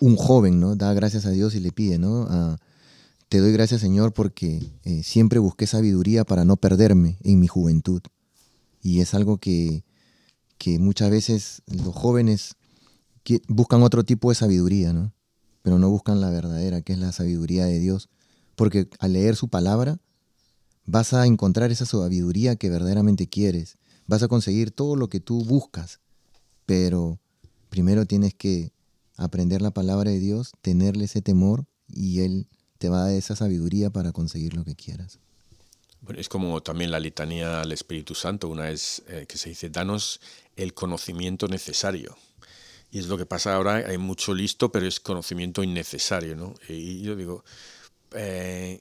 [0.00, 0.74] un joven, ¿no?
[0.74, 2.26] Da gracias a Dios y le pide, ¿no?
[2.28, 2.56] Ah,
[3.28, 8.02] te doy gracias, Señor, porque eh, siempre busqué sabiduría para no perderme en mi juventud.
[8.82, 9.84] Y es algo que,
[10.58, 12.56] que muchas veces los jóvenes
[13.48, 15.12] buscan otro tipo de sabiduría, ¿no?
[15.62, 18.08] Pero no buscan la verdadera, que es la sabiduría de Dios.
[18.54, 19.98] Porque al leer su palabra,
[20.86, 23.76] vas a encontrar esa sabiduría que verdaderamente quieres.
[24.06, 26.00] Vas a conseguir todo lo que tú buscas.
[26.64, 27.18] Pero
[27.68, 28.72] primero tienes que
[29.16, 32.48] aprender la palabra de Dios, tenerle ese temor y Él
[32.78, 35.18] te va a dar esa sabiduría para conseguir lo que quieras.
[36.00, 39.68] Bueno, es como también la litanía al Espíritu Santo, una es eh, que se dice,
[39.68, 40.20] danos
[40.56, 42.16] el conocimiento necesario.
[42.92, 46.54] Y es lo que pasa ahora, hay mucho listo, pero es conocimiento innecesario, ¿no?
[46.68, 47.44] Y yo digo,
[48.14, 48.80] eh,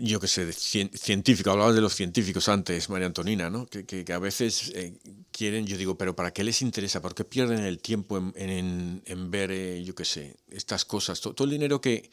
[0.00, 3.66] yo qué sé, científico, hablabas de los científicos antes, María Antonina, ¿no?
[3.66, 4.96] Que, a veces eh,
[5.32, 7.02] quieren, yo digo, pero ¿para qué les interesa?
[7.02, 11.20] ¿Por qué pierden el tiempo en, ver, yo qué sé, estas cosas?
[11.20, 12.10] To- Todo, el dinero que...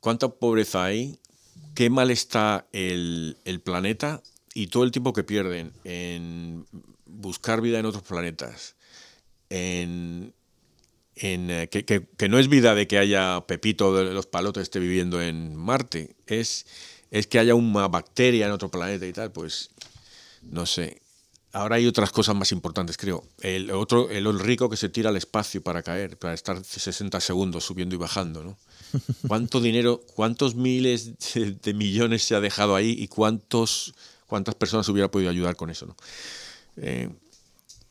[0.00, 1.18] ¿Cuánta pobreza hay?
[1.74, 4.22] ¿Qué mal está el, planeta?
[4.54, 6.66] Y todo el tiempo que pierden en
[7.06, 8.76] buscar vida en otros planetas,
[9.48, 10.34] en
[11.16, 14.62] en, eh, que, que- que no es vida de que haya Pepito de los palotes
[14.64, 16.66] esté viviendo en Marte, es,
[17.10, 19.70] es que haya una bacteria en otro planeta y tal, pues
[20.42, 21.02] no sé.
[21.52, 23.24] Ahora hay otras cosas más importantes, creo.
[23.40, 27.64] El otro, el rico que se tira al espacio para caer, para estar 60 segundos
[27.64, 28.56] subiendo y bajando, ¿no?
[29.26, 33.94] ¿Cuánto dinero, cuántos miles de, millones se ha dejado ahí y cuántos,
[34.26, 35.96] cuántas personas hubiera podido ayudar con eso, ¿no?
[36.76, 37.08] Eh,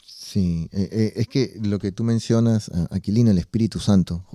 [0.05, 4.27] Sí, eh, eh, es que lo que tú mencionas, Aquilino, el Espíritu Santo,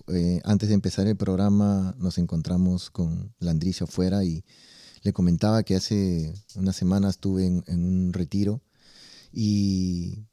[0.43, 4.45] antes de empezar el programa nos encontramos con Landricio afuera y
[5.03, 8.61] le comentaba que hace unas semanas estuve en, en un retiro
[9.33, 10.25] y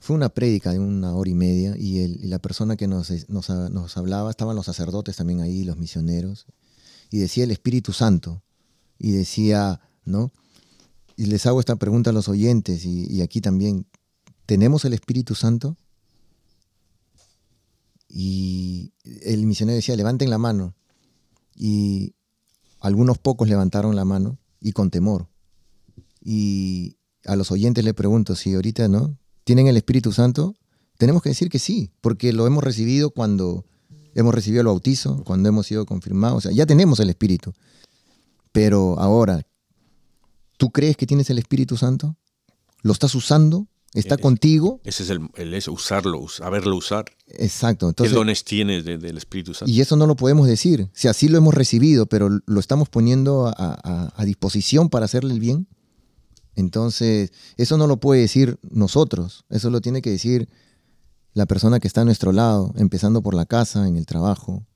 [0.00, 3.96] fue una prédica de una hora y media y, el- la persona que nos, nos
[3.96, 6.46] hablaba, estaban los sacerdotes también ahí, los misioneros,
[7.10, 8.42] y decía el Espíritu Santo,
[8.98, 10.32] y decía, ¿no?
[11.16, 13.86] Y les hago esta pregunta a los oyentes y, y aquí también,
[14.46, 15.76] ¿tenemos el Espíritu Santo?
[18.08, 20.74] Y el misionero decía, levanten la mano.
[21.54, 22.14] Y
[22.80, 25.28] algunos pocos levantaron la mano y con temor.
[26.22, 29.18] Y a los oyentes le pregunto si ahorita no
[29.50, 30.54] tienen el Espíritu Santo.
[30.96, 33.64] Tenemos que decir que sí, porque lo hemos recibido cuando
[34.14, 36.36] hemos recibido el bautizo, cuando hemos sido confirmados.
[36.38, 37.52] O sea, ya tenemos el Espíritu.
[38.52, 39.42] Pero ahora,
[40.56, 42.16] ¿tú crees que tienes el Espíritu Santo?
[42.82, 43.66] ¿Lo estás usando?
[43.92, 44.80] ¿Está contigo?
[44.84, 47.06] ese es el, el eso, usarlo, us- saberlo usar.
[47.26, 47.86] Exacto.
[47.86, 49.68] ¿Qué Entonces, dones tienes de- del Espíritu Santo?
[49.68, 50.88] y eso no lo podemos decir.
[50.92, 55.34] Si así lo hemos recibido, pero lo estamos poniendo a, a- a disposición para hacerle
[55.34, 55.66] el bien.
[56.60, 59.44] Entonces, eso no lo puede decir nosotros.
[59.48, 60.48] Eso lo tiene que decir
[61.32, 64.66] la persona que está a nuestro lado, empezando por la casa, en el trabajo,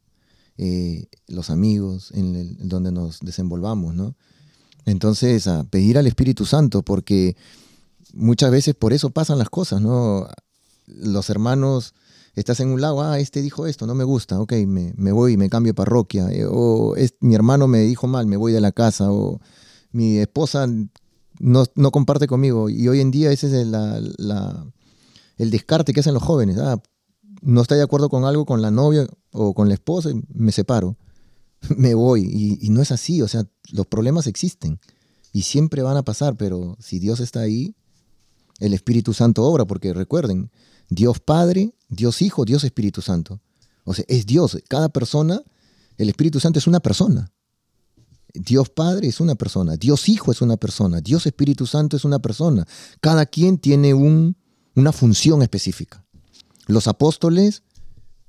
[0.56, 4.16] eh, los amigos, en, donde nos desenvolvamos, ¿no?
[4.86, 7.36] Entonces, a pedir al Espíritu Santo, porque
[8.14, 10.28] muchas veces por eso pasan las cosas, ¿no?
[10.86, 11.94] Los hermanos,
[12.34, 15.32] estás en un lado, ah, este dijo esto, no me gusta, ok, me, me voy
[15.32, 18.52] y me cambio de parroquia, eh, o es, mi hermano me dijo mal, me voy
[18.52, 19.40] de la casa, o
[19.92, 20.66] mi esposa
[21.38, 23.74] no, no comparte conmigo, y hoy en día ese es el,
[25.38, 26.82] el descarte que hacen los jóvenes, ah,
[27.42, 30.96] no estoy de acuerdo con algo con la novia o con la esposa, me separo,
[31.76, 34.80] me voy, y, y no es así, o sea, los problemas existen,
[35.32, 37.74] y siempre van a pasar, pero si Dios está ahí,
[38.60, 40.50] el Espíritu Santo obra, porque recuerden,
[40.88, 43.40] Dios Padre, Dios Hijo, Dios Espíritu Santo.
[43.84, 44.56] O sea, es Dios.
[44.68, 45.42] Cada persona,
[45.98, 47.32] el Espíritu Santo es una persona.
[48.34, 52.18] Dios Padre es una persona, Dios Hijo es una persona, Dios Espíritu Santo es una
[52.18, 52.66] persona.
[53.00, 54.36] Cada quien tiene un-
[54.74, 56.04] una función específica.
[56.66, 57.62] Los apóstoles,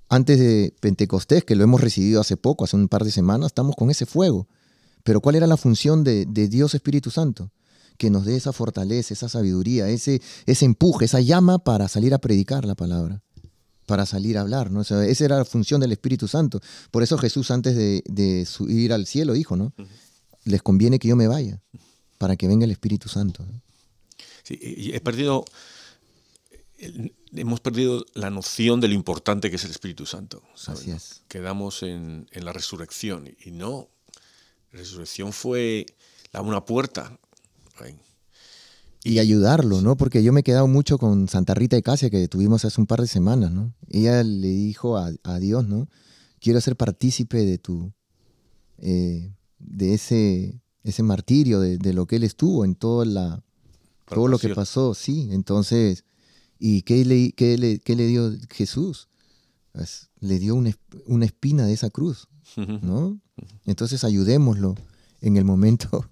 [0.09, 3.75] antes de Pentecostés, que lo hemos recibido hace poco, hace un par de semanas, estamos
[3.75, 4.47] con ese fuego.
[5.03, 7.51] Pero ¿cuál era la función de, Dios Espíritu Santo?
[7.97, 10.21] Que nos dé esa fortaleza, esa sabiduría, ese
[10.61, 13.23] empuje, esa llama para salir a predicar la palabra,
[13.85, 14.71] para salir a hablar.
[14.71, 14.81] ¿no?
[14.81, 16.61] O sea, esa era la función del Espíritu Santo.
[16.91, 19.73] Por eso Jesús antes de, de subir al cielo dijo, ¿no?
[20.43, 21.61] Les conviene que yo me vaya,
[22.17, 23.43] para que venga el Espíritu Santo.
[23.43, 23.61] ¿no?
[24.43, 25.43] Sí, y he perdido,
[27.33, 30.43] hemos perdido la noción de lo importante que es el Espíritu Santo.
[30.55, 30.81] ¿sabes?
[30.81, 31.23] Así es.
[31.27, 33.89] Quedamos en, en la resurrección y no,
[34.71, 35.85] la resurrección fue
[36.31, 37.17] la, una puerta.
[37.77, 37.97] Ay,
[39.05, 39.95] y ayudarlo, ¿no?
[39.95, 42.87] Porque yo me he quedado mucho con Santa Rita de Casia que tuvimos hace un
[42.87, 43.71] par de semanas, ¿no?
[43.87, 45.87] Ella le dijo a, a Dios, ¿no?
[46.39, 47.93] Quiero ser partícipe de tu,
[48.79, 53.43] eh, de ese, ese martirio, de, de lo que él estuvo en toda la,
[54.05, 55.29] todo lo que pasó, sí.
[55.31, 56.03] Entonces,
[56.57, 59.07] ¿y qué le, qué le, qué le dio Jesús?
[59.71, 60.71] Pues, le dio una,
[61.05, 62.27] una espina de esa cruz,
[62.57, 63.19] ¿no?
[63.65, 64.73] Entonces ayudémoslo
[65.21, 66.09] en el momento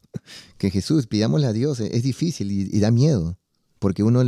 [0.58, 3.38] que Jesús, pidámosle a Dios, es difícil y, y da miedo,
[3.80, 4.24] porque uno,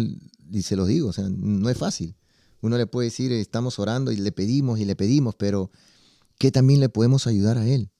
[0.51, 2.15] y se lo digo, o sea, no es fácil.
[2.61, 5.69] Uno le puede decir, estamos orando y le pedimos y le pedimos, pero
[6.37, 7.91] ¿qué también le podemos ayudar a Él?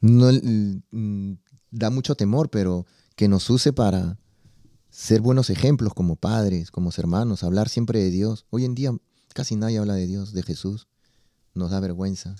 [0.00, 1.32] No, mm,
[1.70, 4.18] da mucho temor, pero que nos use para
[4.90, 8.46] ser buenos ejemplos como padres, como hermanos, hablar siempre de Dios.
[8.50, 8.92] Hoy en día
[9.32, 10.88] casi nadie habla de Dios, de Jesús.
[11.54, 12.36] Nos da vergüenza.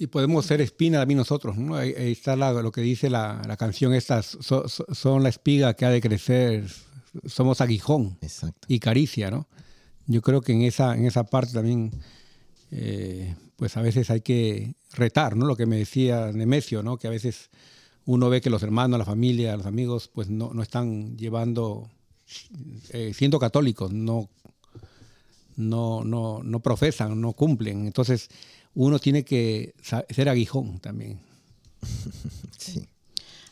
[0.00, 1.74] Y podemos ser espina también nosotros, ¿no?
[1.74, 5.28] Ahí, ahí está la- lo que dice la, la canción esta, so- so- son la
[5.28, 6.66] espiga que ha de crecer,
[7.26, 8.66] somos aguijón Exacto.
[8.68, 9.48] y caricia, ¿no?
[10.06, 11.90] Yo creo que en esa, en esa parte también
[12.70, 15.46] eh, pues a veces hay que retar, ¿no?
[15.46, 16.96] Lo que me decía Nemesio, ¿no?
[16.96, 17.50] Que a veces
[18.06, 21.90] uno ve que los hermanos, la familia, los amigos, pues no, no están llevando,
[22.90, 24.28] eh, siendo católicos, no,
[25.56, 27.86] no, no, no profesan, no cumplen.
[27.86, 28.28] Entonces
[28.86, 31.18] uno tiene que ser aguijón también.
[32.58, 32.88] Sí.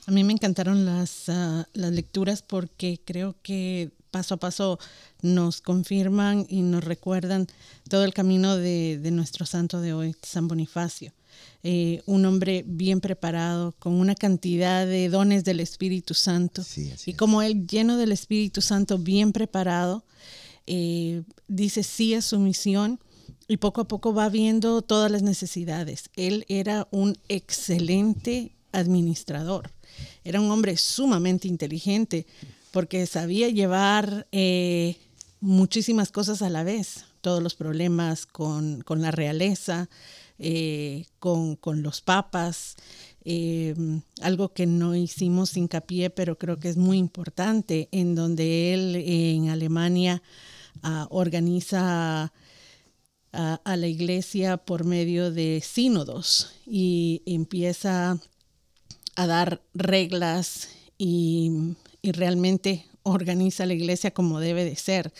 [0.06, 4.78] A mí me encantaron las, ah, las lecturas porque creo que paso a paso
[5.22, 7.46] nos confirman y nos recuerdan
[7.88, 11.12] todo el camino de, de nuestro santo de hoy, San Bonifacio.
[11.62, 16.62] Eh, un hombre bien preparado, con una cantidad de dones del Espíritu Santo.
[16.62, 17.16] Sí, así y es.
[17.16, 20.04] como él, lleno del Espíritu Santo, bien preparado,
[20.66, 23.00] eh, dice sí a su misión
[23.48, 26.10] y poco a poco va viendo todas las necesidades.
[26.16, 29.70] Él era un excelente administrador.
[30.24, 32.26] Era un hombre sumamente inteligente
[32.72, 34.96] porque sabía llevar eh,
[35.40, 39.88] muchísimas cosas a la vez, todos los problemas con, con la realeza,
[40.38, 42.76] eh, con, con los papas,
[43.24, 43.74] eh,
[44.20, 49.48] algo que no hicimos hincapié, pero creo que es muy importante, en donde él en
[49.48, 50.22] Alemania
[50.82, 52.32] ah, organiza
[53.36, 58.18] a, la iglesia por medio de sínodos y empieza
[59.14, 60.68] a dar reglas
[60.98, 65.12] y, y realmente organiza la iglesia como debe de ser,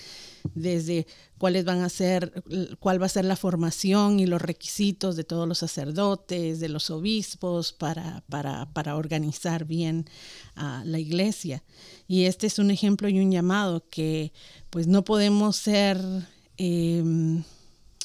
[0.55, 1.07] desde
[1.39, 2.43] cuáles van a ser,
[2.81, 6.91] cuál va a ser la formación y los requisitos de todos los sacerdotes, de los
[6.91, 10.09] obispos, para, para, para organizar bien
[10.57, 11.63] a la iglesia.
[12.09, 14.33] Y este es un ejemplo y un llamado que
[14.71, 16.01] pues no podemos ser
[16.57, 17.45] em,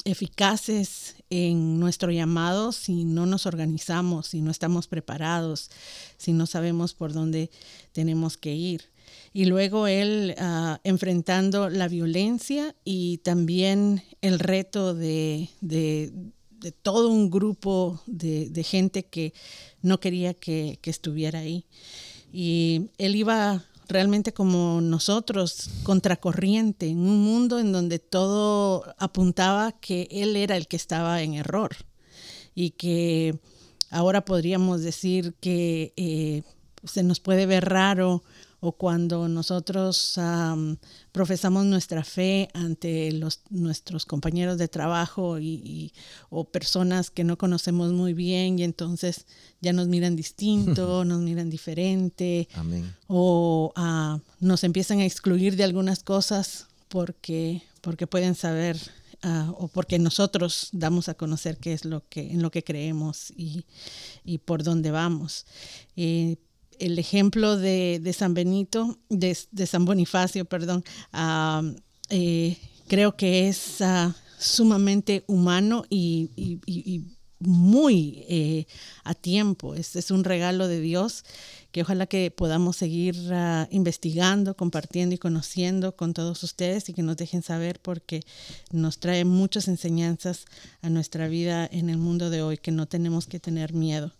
[0.04, 5.70] eficaces en nuestro llamado si no nos organizamos, si no estamos preparados,
[6.16, 7.50] si no sabemos por dónde
[7.92, 8.90] tenemos que ir.
[9.32, 16.12] Y luego él ah, enfrentando la violencia y también el reto de, de-
[16.60, 19.34] de todo un grupo de, de gente que
[19.82, 21.66] no quería que, que estuviera ahí.
[22.32, 30.08] Y él iba realmente como nosotros, contracorriente, en un mundo en donde todo apuntaba que
[30.10, 31.76] él era el que estaba en error
[32.54, 33.38] y que
[33.90, 36.42] ahora podríamos decir que eh,
[36.84, 38.22] se nos puede ver raro
[38.64, 40.76] o cuando nosotros am,
[41.10, 45.92] profesamos nuestra fe ante los, nuestros compañeros de trabajo y, y-
[46.30, 49.26] o personas que no conocemos muy bien y entonces
[49.60, 52.94] ya nos miran distinto, nos miran diferente Amén.
[53.08, 58.78] o ah, nos empiezan a excluir de algunas cosas porque, porque pueden saber
[59.22, 63.32] ah, o porque nosotros damos a conocer qué es lo que, en lo que creemos
[63.36, 63.64] y,
[64.24, 65.46] y por dónde vamos.
[65.96, 66.36] Eh,
[66.82, 69.34] el ejemplo de, San Benito, de,
[69.66, 70.84] San Bonifacio, perdón,
[72.10, 72.56] eh,
[72.88, 77.00] creo que es ah, sumamente humano y,
[77.38, 78.66] muy eh,
[79.04, 79.74] a tiempo.
[79.74, 81.24] Es un regalo de Dios
[81.72, 87.02] que ojalá que podamos seguir ah, investigando, compartiendo y conociendo con todos ustedes y que
[87.02, 88.22] nos dejen saber porque
[88.70, 90.44] nos trae muchas enseñanzas
[90.82, 94.12] a nuestra vida en el mundo de hoy, que no tenemos que tener miedo.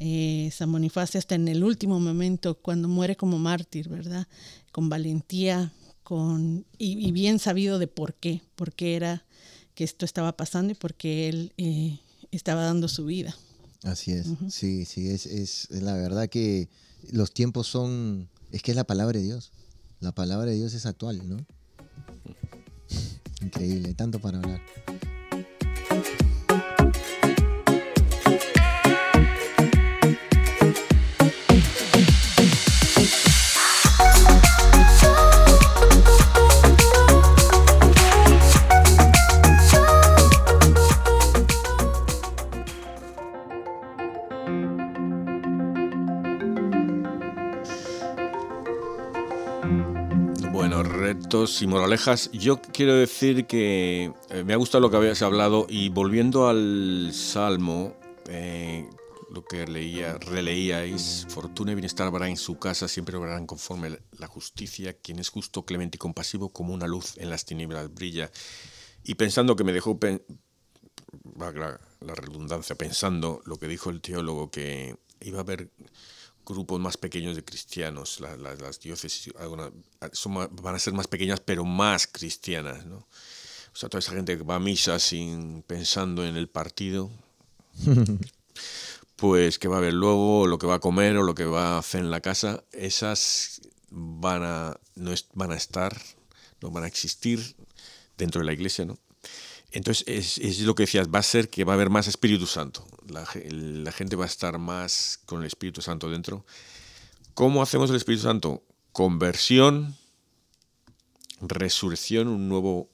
[0.00, 4.26] Eh, San Bonifacio hasta en el último momento, cuando muere como mártir, ¿verdad?
[4.72, 9.24] Con valentía, con, y, y bien sabido de por qué, por qué era
[9.76, 12.00] que esto estaba pasando y por qué él eh,
[12.32, 13.36] estaba dando su vida.
[13.84, 14.26] Así es.
[14.48, 16.68] Sí, sí, es, es la verdad que
[17.12, 19.52] los tiempos son, es que es la palabra de Dios.
[20.00, 21.38] La palabra de Dios es actual, ¿no?
[23.40, 24.60] Increíble, tanto para hablar.
[51.28, 52.30] Y moralejas.
[52.32, 57.10] Yo quiero decir que eh, me ha gustado lo que habías hablado y volviendo al
[57.12, 57.96] Salmo,
[58.28, 58.88] eh,
[59.30, 64.28] lo que leía, releíais, fortuna y bienestar habrá en su casa, siempre obrarán conforme la
[64.28, 68.30] justicia, quien es justo, clemente y compasivo, como una luz en las tinieblas brilla.
[69.02, 70.22] Y pensando que me dejó, pen-
[71.24, 75.70] valga la redundancia, pensando lo que dijo el teólogo, que iba a haber
[76.46, 79.32] grupos más pequeños de cristianos, la- la- las diócesis
[80.12, 82.98] son van a ser más pequeñas pero más cristianas, ¿no?
[82.98, 87.10] O sea, toda esa gente que va a misa sin pensando en el partido,
[89.16, 91.76] pues que va a ver luego lo que va a comer o lo que va
[91.76, 96.00] a hacer en la casa, esas van a, no es- van a estar,
[96.60, 97.56] no van a existir
[98.18, 98.98] dentro de la iglesia, ¿no?
[99.72, 102.46] Entonces, es, es lo que decías, va a ser que va a haber más Espíritu
[102.46, 102.86] Santo.
[103.08, 106.44] La, ge- la gente va a estar más con el Espíritu Santo dentro.
[107.34, 108.62] ¿Cómo hacemos el Espíritu Santo?
[108.92, 109.94] Conversión,
[111.40, 112.88] resurrección, un nuevo,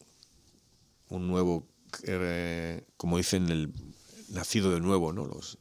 [1.09, 1.67] un nuevo,
[2.05, 3.73] eh, como dicen, el
[4.29, 5.27] nacido de nuevo, ¿no?
[5.27, 5.59] Los,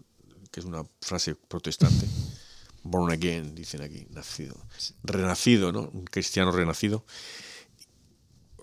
[0.51, 2.07] que es una frase protestante.
[2.83, 4.55] Born again, dicen aquí, nacido.
[5.03, 5.89] Renacido, ¿no?
[5.93, 7.05] Un cristiano renacido.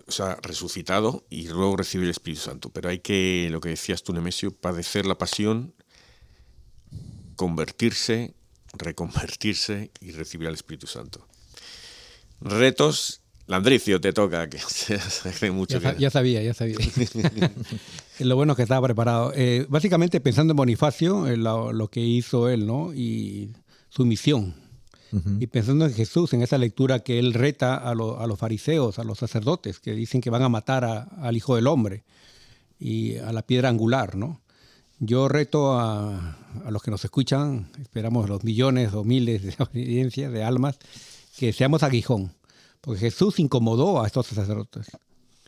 [0.08, 2.70] O sea, resucitado y luego recibir el Espíritu Santo.
[2.70, 5.74] Pero hay que, lo que decías tú, Nemesio, padecer la pasión,
[7.38, 8.34] convertirse,
[8.74, 11.24] reconvertirse y recibir al Espíritu Santo.
[12.40, 16.00] Retos, Landricio, te toca, que hace mucho Ya, que...
[16.02, 16.76] ya sabía, ya sabía.
[18.18, 19.32] lo bueno es que estaba preparado.
[19.34, 22.92] Eh, básicamente pensando en Bonifacio, en lo, lo que hizo él, ¿no?
[22.92, 23.52] Y
[23.88, 24.54] su misión.
[25.40, 28.98] Y pensando en Jesús, en esa lectura que él reta a, lo- a los fariseos,
[28.98, 32.04] a los sacerdotes, que dicen que van a matar a- al Hijo del Hombre
[32.78, 34.42] y a la piedra angular, ¿no?
[35.00, 40.32] Yo reto a, a los que nos escuchan, esperamos los millones o miles de audiencias,
[40.32, 40.78] de almas,
[41.36, 42.32] que seamos aguijón.
[42.80, 44.86] Porque Jesús incomodó a estos sacerdotes.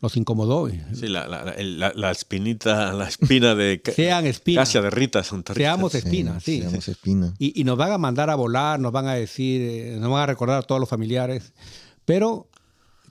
[0.00, 0.68] Los incomodó.
[0.94, 1.54] Sí, la, la-
[1.94, 4.62] la- espinita, la espina de Sean espinas.
[4.66, 5.62] Casia de Rita Santa Rita.
[5.68, 6.60] Seamos espinas, sí.
[6.60, 7.34] Seamos espina.
[7.38, 10.22] Y, y nos van a mandar a volar, nos van a decir, eh, nos van
[10.22, 11.52] a recordar a todos los familiares,
[12.06, 12.48] pero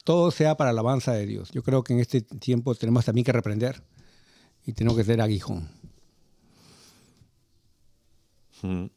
[0.04, 1.52] todo sea para la alabanza de Dios.
[1.52, 3.84] Yo creo que en este tiempo tenemos también que reprender
[4.66, 5.70] y tenemos que ser aguijón.
[8.62, 8.68] Mm.
[8.68, 8.89] Muy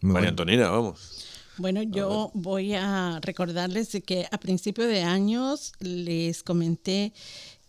[0.00, 0.28] María bueno.
[0.28, 1.26] Antonina, vamos.
[1.58, 7.12] Bueno, yo voy a recordarles de que a principio de años les comenté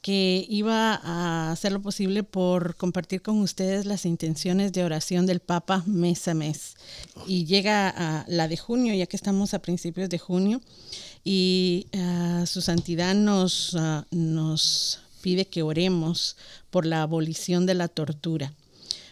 [0.01, 5.39] que iba a hacer lo posible por compartir con ustedes las intenciones de oración del
[5.39, 6.75] Papa mes a mes.
[7.27, 10.61] Y llega a la de junio, ya que estamos a principios de junio,
[11.23, 16.37] y ah, su santidad nos, ah, nos pide que oremos
[16.69, 18.53] por la abolición de la tortura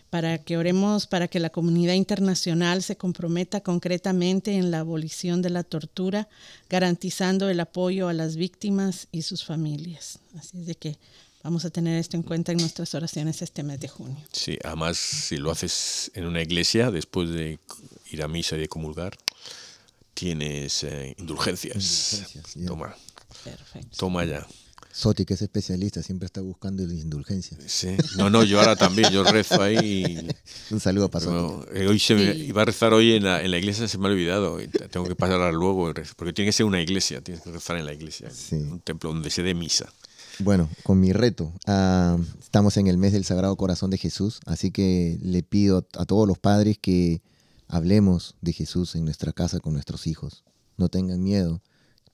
[0.10, 5.49] para que oremos para que la comunidad internacional se comprometa concretamente en la abolición de
[5.49, 6.30] la tortura,
[6.70, 10.20] garantizando el apoyo a las víctimas y sus familias.
[10.38, 10.97] Así es de que
[11.43, 14.18] vamos a tener esto en cuenta en nuestras oraciones este mes de junio.
[14.32, 17.60] Sí, además, si lo haces en una iglesia, después de
[18.12, 19.18] ir a misa y de comulgar,
[20.14, 22.14] tienes eh, indulgencias.
[22.14, 22.66] Indulgencias.
[22.66, 22.95] Toma,
[23.43, 23.97] Perfecto.
[23.97, 24.47] toma ya.
[24.98, 27.60] Soti, que es especialista, siempre está buscando indulgencias.
[27.68, 27.89] Sí.
[28.18, 29.78] No, no, yo ahora también, yo rezo ahí.
[29.78, 30.28] y-
[30.74, 32.45] Un saludo para no, eh, hoy se me, Sí.
[32.45, 34.58] iba a rezar hoy en la, en la iglesia, se me ha olvidado.
[34.89, 37.93] Tengo que pasar luego, porque tiene que ser una iglesia, tienes que rezar en la
[37.93, 38.56] iglesia, Sí.
[38.56, 39.93] un templo donde se dé misa.
[40.39, 44.72] Bueno, con mi reto, ah, estamos en el mes del Sagrado Corazón de Jesús, así
[44.72, 47.22] que le pido a todos los padres que
[47.68, 50.43] hablemos de Jesús en nuestra casa con nuestros hijos.
[50.76, 51.62] No tengan miedo,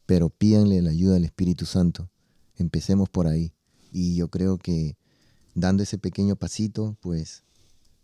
[0.06, 2.10] pero pídanle la ayuda del Espíritu Santo.
[2.58, 3.52] Empecemos por ahí.
[3.92, 4.96] Y yo creo que
[5.56, 7.44] dando ese pequeño pasito, pues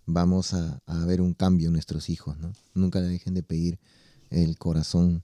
[0.05, 2.37] vamos a, a ver un cambio en nuestros hijos.
[2.37, 2.53] ¿no?
[2.73, 3.79] Nunca le dejen de pedir
[4.29, 5.23] el corazón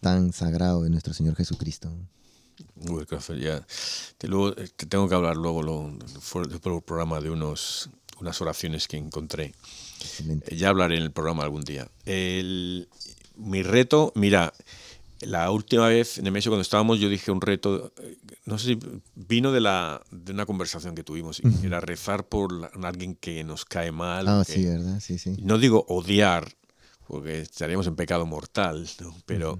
[0.00, 1.92] tan sagrado de nuestro Señor Jesucristo.
[2.88, 3.66] Uy, café, ya.
[4.18, 7.90] Te, luego, eh, te tengo que hablar luego lo, fuera del programa de unos,
[8.20, 9.54] unas oraciones que encontré.
[10.00, 10.54] Excelente.
[10.54, 11.88] Eh, Ya hablaré en el programa algún día.
[12.04, 12.88] El-
[13.36, 14.52] mi reto, mira,
[15.20, 17.92] la última vez, Nemesio, cuando estábamos, yo dije un reto,
[18.44, 18.78] no sé si
[19.14, 23.42] vino de, la, de una conversación que tuvimos, y era rezar por la- alguien que
[23.44, 24.26] nos cae mal.
[24.28, 25.00] Ah, que- sí, ¿verdad?
[25.00, 25.36] Sí, sí.
[25.42, 26.54] no digo odiar,
[27.06, 29.14] porque estaríamos en pecado mortal, ¿no?
[29.26, 29.58] pero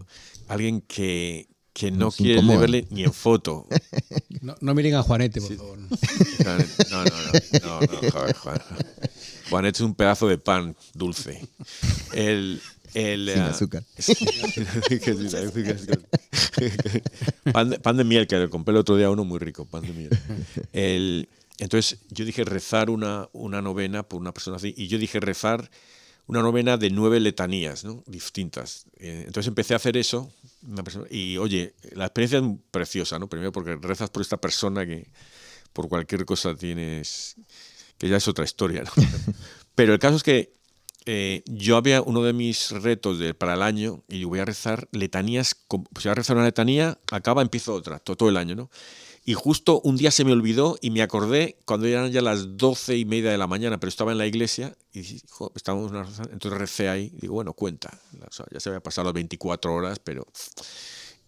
[0.48, 3.66] alguien que, que no quiere verle ni en foto.
[4.40, 5.78] No, no miren a Juanete, por favor.
[6.90, 7.32] No, no, no,
[7.62, 8.60] no, no, joder, Juan.
[9.50, 11.46] Juanet es un pedazo de pan dulce.
[12.12, 12.60] El,
[12.94, 13.84] el, Sin ah, azúcar.
[17.52, 19.82] pan, de, pan de miel, que le compré el otro día uno muy rico, pan
[19.82, 20.10] de miel.
[20.72, 21.28] El,
[21.58, 25.70] entonces yo dije rezar una, una novena por una persona así, y yo dije rezar
[26.26, 28.04] una novena de nueve letanías ¿no?
[28.06, 28.84] distintas.
[28.98, 30.30] Eh, Entonces empecé a hacer eso,
[30.62, 33.28] una persona- y oye, la experiencia es preciosa, ¿no?
[33.28, 35.06] Primero porque rezas por esta persona que
[35.72, 37.36] por cualquier cosa tienes,
[37.96, 38.90] que ya es otra historia, ¿no?
[39.74, 40.52] Pero el caso es que
[41.10, 44.88] eh, yo había uno de mis retos de, para el año y voy a rezar
[44.92, 48.70] letanías, pues voy a rezar una letanía, acaba, empiezo otra, to- todo, el año, ¿no?
[49.24, 52.98] Y justo un día se me olvidó y me acordé cuando eran ya las doce
[52.98, 56.28] y media de la mañana, pero estaba en la iglesia y "Jo, estábamos una rezada",
[56.32, 57.98] entonces recé ahí, digo, bueno, cuenta,
[58.28, 60.26] o sea, ya se había pasado las 24 horas, pero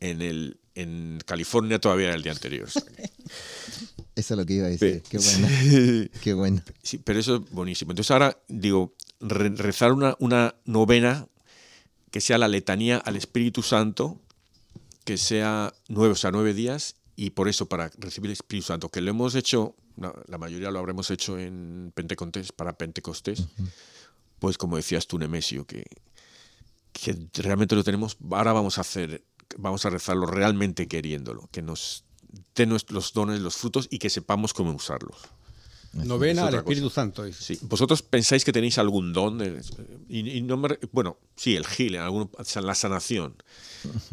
[0.01, 2.69] en, el, en California todavía era el día anterior.
[2.69, 3.03] o sea que-
[4.17, 5.03] Eso es lo que iba a decir.
[5.09, 5.41] Qué Sí.
[5.41, 6.11] buena.
[6.23, 6.65] Qué buena.
[6.83, 7.93] Sí, pero eso es buenísimo.
[7.93, 11.27] Entonces ahora digo, re- rezar una, una novena
[12.11, 14.19] que sea la letanía al Espíritu Santo,
[15.05, 18.89] que sea nueve, o sea, nueve días, y por eso para recibir el Espíritu Santo,
[18.89, 23.45] que lo hemos hecho la, mayoría lo habremos hecho en Pentecostés, para Pentecostés,
[24.39, 25.85] pues como decías tú, Nemesio, que,
[26.93, 29.23] que realmente lo tenemos, ahora vamos a hacer,
[29.59, 32.05] vamos a rezarlo realmente queriéndolo, que nos
[32.55, 35.19] dé nues- los dones, los frutos y que sepamos cómo usarlos.
[35.93, 36.95] Novena es al Espíritu cosa.
[36.95, 37.25] Santo.
[37.25, 37.43] dice.
[37.57, 37.59] Sí.
[37.63, 39.39] ¿Vosotros pensáis que tenéis algún don?
[39.39, 39.61] de-
[40.09, 41.65] y, y no me re- bueno, sí, el
[41.97, 42.31] algún-
[42.63, 43.35] la sanación,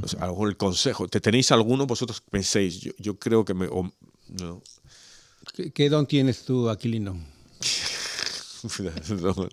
[0.02, 1.08] o sea, algo, el consejo.
[1.08, 1.86] ¿Te tenéis alguno?
[1.86, 2.80] ¿Vosotros pensáis?
[2.82, 3.68] Yo, yo creo que me...
[3.68, 3.92] o-
[4.30, 4.62] no.
[5.54, 7.16] ¿Qué, qué don tienes tú, Aquilino?
[8.80, 9.50] El don,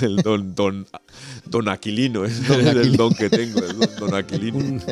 [0.00, 0.86] el don, don,
[1.46, 4.58] don Aquilino, es el, el don que tengo, el don, don Aquilino.
[4.58, 4.82] Un-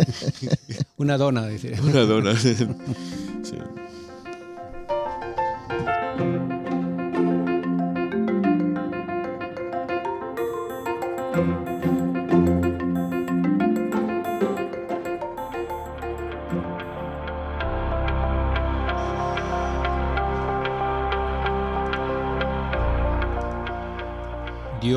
[0.96, 1.80] una dona, dice.
[1.80, 2.34] Una dona.
[3.44, 3.56] Sí.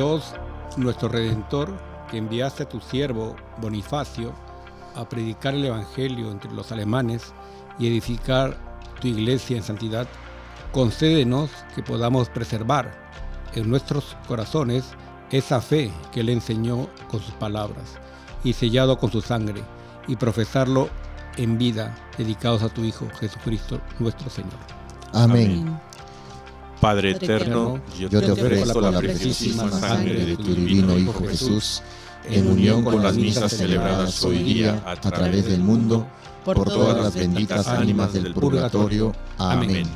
[0.08, 0.32] Dios,
[0.78, 1.76] nuestro Redentor,
[2.10, 4.32] que enviaste a tu siervo Bonifacio
[4.94, 7.34] a predicar el Evangelio entre los alemanes
[7.78, 8.56] y edificar
[9.02, 10.08] tu iglesia en santidad,
[10.72, 12.90] concédenos que podamos preservar
[13.54, 14.86] en nuestros corazones
[15.30, 17.98] esa fe que él enseñó con sus palabras
[18.42, 19.62] y sellado con su sangre,
[20.06, 20.88] y profesarlo
[21.36, 24.56] en vida, dedicados a tu Hijo Jesucristo nuestro Señor.
[25.12, 25.66] Amén.
[25.66, 25.87] Padre
[26.80, 31.82] Padre eterno, yo te ofrezco la preciosísima sangre de tu divino Hijo Jesús,
[32.24, 36.06] en unión con las misas celebradas hoy día a través del mundo,
[36.44, 39.12] por todas las benditas ánimas del purgatorio.
[39.38, 39.88] Amén.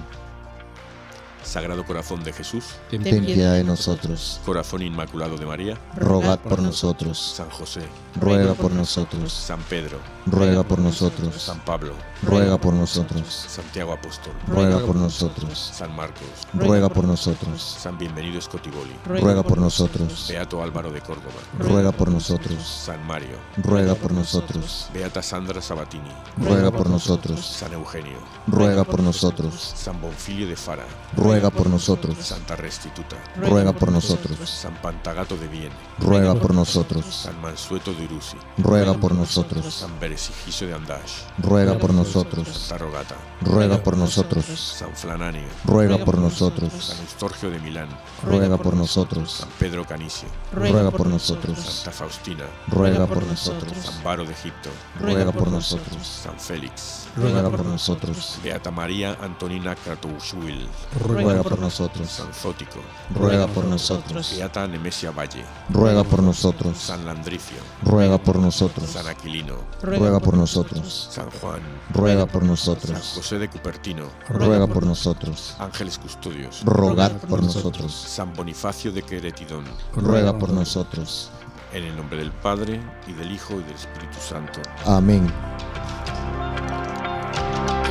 [1.44, 4.40] Sagrado Corazón de Jesús, Ten piedad de nosotros.
[4.44, 7.18] Corazón Inmaculado de María, Rogad por nosotros.
[7.36, 7.82] San José,
[8.20, 9.32] Ruega por nosotros.
[9.32, 11.42] San Pedro, Ruega por nosotros.
[11.42, 13.26] San Pablo, Ruega por nosotros.
[13.48, 15.72] Santiago Apóstol, Ruega por nosotros.
[15.74, 17.76] San Marcos, Ruega por nosotros.
[17.80, 20.26] San Bienvenido Scotiboli, Ruega por nosotros.
[20.28, 22.62] Beato Álvaro de Córdoba, Ruega por nosotros.
[22.64, 24.88] San Mario, Ruega por nosotros.
[24.94, 27.44] Beata Sandra Sabatini, Ruega por nosotros.
[27.44, 29.72] San Eugenio, Ruega por nosotros.
[29.74, 32.16] San Bonfilio de Fara, Ruega por nosotros.
[32.18, 34.48] Santa Restituta, Ruega por nosotros.
[34.48, 37.04] San Pantagato de Viene, Ruega por nosotros.
[37.06, 39.74] San Mansueto de Urusi, Ruega por nosotros.
[39.74, 42.70] San Beresigiso de Andash, Ruega por nosotros.
[42.78, 44.44] Rogata, Ruega por nosotros.
[44.78, 46.72] San Flananio, Ruega por nosotros.
[46.72, 47.88] San Eustorgio de Milán,
[48.22, 49.32] Ruega por nosotros.
[49.32, 51.58] San Pedro Canicio, Ruega por nosotros.
[51.58, 53.72] Santa Faustina, Ruega por nosotros.
[53.76, 54.70] San Baro de Egipto,
[55.00, 56.06] Ruega por nosotros.
[56.06, 58.38] San Félix, Ruega por nosotros.
[58.42, 60.68] Beata María Antonina Kratoshwil,
[61.00, 62.08] Ruega por nosotros.
[62.10, 62.80] San Zótico,
[63.14, 64.34] Ruega por nosotros.
[64.36, 66.78] Beata Nemesia Valle, Ruega por nosotros.
[66.78, 68.90] San Landricio, Ruega por nosotros.
[68.90, 71.08] San Aquilino, Ruega por nosotros.
[71.10, 71.60] San Juan,
[71.92, 73.31] Ruega por nosotros.
[73.38, 75.56] De Cupertino, ruega por nosotros.
[75.58, 77.92] Ángeles Custodios, rogad por nosotros.
[77.92, 79.64] San Bonifacio de Queretidón,
[79.94, 81.30] ruega por nosotros.
[81.72, 84.60] En el nombre del Padre, y del Hijo, y del Espíritu Santo.
[84.84, 85.32] Amén.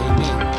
[0.10, 0.51] Amén.